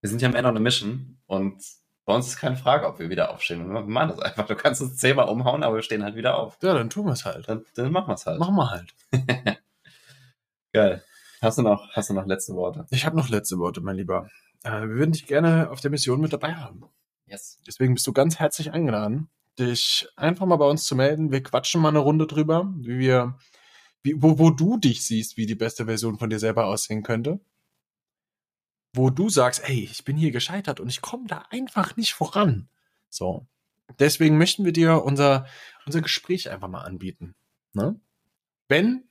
Wir 0.00 0.10
sind 0.10 0.20
ja 0.20 0.28
Man 0.28 0.44
on 0.44 0.56
a 0.56 0.60
Mission 0.60 1.18
und 1.26 1.62
bei 2.04 2.14
uns 2.14 2.28
ist 2.28 2.38
keine 2.38 2.56
Frage, 2.56 2.86
ob 2.86 2.98
wir 2.98 3.10
wieder 3.10 3.30
aufstehen. 3.30 3.72
Wir 3.72 3.80
machen 3.82 4.10
das 4.10 4.20
einfach. 4.20 4.46
Du 4.46 4.54
kannst 4.54 4.80
uns 4.80 4.96
zehnmal 4.96 5.28
umhauen, 5.28 5.62
aber 5.62 5.76
wir 5.76 5.82
stehen 5.82 6.04
halt 6.04 6.14
wieder 6.14 6.38
auf. 6.38 6.58
Ja, 6.62 6.74
dann 6.74 6.90
tun 6.90 7.06
wir 7.06 7.12
es 7.12 7.24
halt. 7.24 7.48
Dann, 7.48 7.64
dann 7.74 7.90
machen 7.90 8.08
wir 8.08 8.14
es 8.14 8.26
halt. 8.26 8.38
Machen 8.38 8.54
wir 8.54 8.70
halt. 8.70 8.94
Geil. 10.72 11.02
Hast 11.42 11.58
du 11.58 11.62
noch, 11.62 11.88
hast 11.92 12.10
du 12.10 12.14
noch 12.14 12.26
letzte 12.26 12.54
Worte? 12.54 12.86
Ich 12.90 13.04
habe 13.04 13.16
noch 13.16 13.28
letzte 13.28 13.58
Worte, 13.58 13.80
mein 13.80 13.96
Lieber. 13.96 14.28
Äh, 14.62 14.82
wir 14.82 14.96
würden 14.96 15.12
dich 15.12 15.26
gerne 15.26 15.70
auf 15.70 15.80
der 15.80 15.90
Mission 15.90 16.20
mit 16.20 16.32
dabei 16.32 16.54
haben. 16.54 16.84
Yes. 17.26 17.58
Deswegen 17.66 17.94
bist 17.94 18.06
du 18.06 18.12
ganz 18.12 18.38
herzlich 18.38 18.72
eingeladen, 18.72 19.28
dich 19.58 20.08
einfach 20.16 20.46
mal 20.46 20.56
bei 20.56 20.68
uns 20.68 20.84
zu 20.84 20.94
melden. 20.94 21.32
Wir 21.32 21.42
quatschen 21.42 21.80
mal 21.80 21.88
eine 21.88 21.98
Runde 21.98 22.26
drüber, 22.26 22.72
wie 22.78 22.98
wir, 22.98 23.38
wie, 24.02 24.14
wo, 24.22 24.38
wo 24.38 24.50
du 24.50 24.76
dich 24.78 25.04
siehst, 25.04 25.36
wie 25.36 25.46
die 25.46 25.54
beste 25.54 25.86
Version 25.86 26.18
von 26.18 26.30
dir 26.30 26.38
selber 26.38 26.66
aussehen 26.66 27.02
könnte 27.02 27.40
wo 28.96 29.10
du 29.10 29.28
sagst, 29.28 29.62
ey, 29.68 29.84
ich 29.90 30.04
bin 30.04 30.16
hier 30.16 30.30
gescheitert 30.30 30.80
und 30.80 30.88
ich 30.88 31.02
komme 31.02 31.26
da 31.26 31.44
einfach 31.50 31.96
nicht 31.96 32.14
voran. 32.14 32.68
So. 33.10 33.46
Deswegen 33.98 34.38
möchten 34.38 34.64
wir 34.64 34.72
dir 34.72 35.04
unser, 35.04 35.46
unser 35.84 36.00
Gespräch 36.00 36.50
einfach 36.50 36.68
mal 36.68 36.82
anbieten. 36.82 37.34
Ne? 37.72 38.00
Wenn 38.68 39.04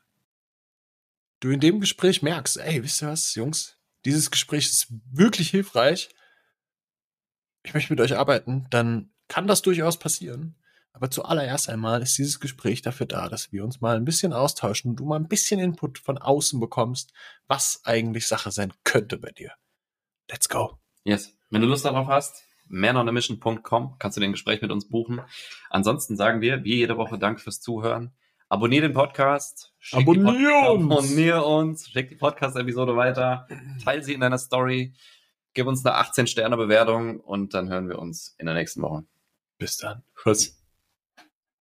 du 1.40 1.52
in 1.52 1.60
dem 1.60 1.80
Gespräch 1.80 2.22
merkst, 2.22 2.58
ey, 2.58 2.84
wisst 2.84 3.04
ihr 3.04 3.10
was, 3.10 3.36
Jungs, 3.36 3.78
dieses 4.04 4.32
Gespräch 4.32 4.66
ist 4.66 4.88
wirklich 5.12 5.50
hilfreich, 5.50 6.10
ich 7.66 7.74
möchte 7.74 7.92
mit 7.92 8.02
euch 8.02 8.18
arbeiten, 8.18 8.68
dann 8.70 9.12
kann 9.28 9.48
das 9.48 9.62
durchaus 9.62 9.98
passieren. 9.98 10.56
Aber 10.94 11.12
zuallererst 11.12 11.68
einmal 11.68 12.02
ist 12.02 12.18
dieses 12.18 12.40
Gespräch 12.40 12.82
dafür 12.82 13.06
da, 13.06 13.28
dass 13.28 13.52
wir 13.52 13.66
uns 13.66 13.82
mal 13.82 13.98
ein 13.98 14.06
bisschen 14.06 14.32
austauschen 14.32 14.92
und 14.92 14.96
du 14.98 15.06
mal 15.06 15.20
ein 15.20 15.28
bisschen 15.28 15.60
Input 15.60 16.00
von 16.00 16.18
außen 16.18 16.60
bekommst, 16.60 17.12
was 17.48 17.82
eigentlich 17.84 18.28
Sache 18.28 18.52
sein 18.52 18.72
könnte 18.86 19.18
bei 19.18 19.32
dir. 19.32 19.52
Let's 20.32 20.48
go. 20.48 20.78
Yes. 21.04 21.38
Wenn 21.50 21.62
du 21.62 21.68
Lust 21.68 21.84
darauf 21.84 22.08
hast, 22.08 22.46
manonamission.com 22.68 23.98
kannst 24.00 24.16
du 24.16 24.22
den 24.22 24.32
Gespräch 24.32 24.62
mit 24.62 24.72
uns 24.72 24.88
buchen. 24.88 25.22
Ansonsten 25.70 26.16
sagen 26.16 26.40
wir, 26.40 26.64
wie 26.64 26.76
jede 26.76 26.98
Woche, 26.98 27.20
Dank 27.20 27.42
fürs 27.42 27.60
Zuhören. 27.60 28.14
Abonnier 28.48 28.82
den 28.82 28.94
Podcast. 28.94 29.74
Abonnier 29.92 30.70
uns. 30.70 30.92
Abonnier 30.92 31.46
uns. 31.46 31.90
Schick 31.90 32.10
die 32.10 32.16
Podcast-Episode 32.16 32.96
weiter. 32.96 33.48
Teil 33.84 34.04
sie 34.04 34.14
in 34.14 34.22
deiner 34.22 34.38
Story. 34.38 34.94
Gib 35.56 35.68
uns 35.68 35.86
eine 35.86 35.98
18-Sterne-Bewertung 35.98 37.22
und 37.22 37.54
dann 37.54 37.70
hören 37.70 37.88
wir 37.90 37.98
uns 37.98 38.36
in 38.38 38.46
der 38.46 38.56
nächsten 38.56 38.82
Woche. 38.82 39.06
Bis 39.58 39.78
dann. 39.78 40.04
Tschüss. 40.22 40.65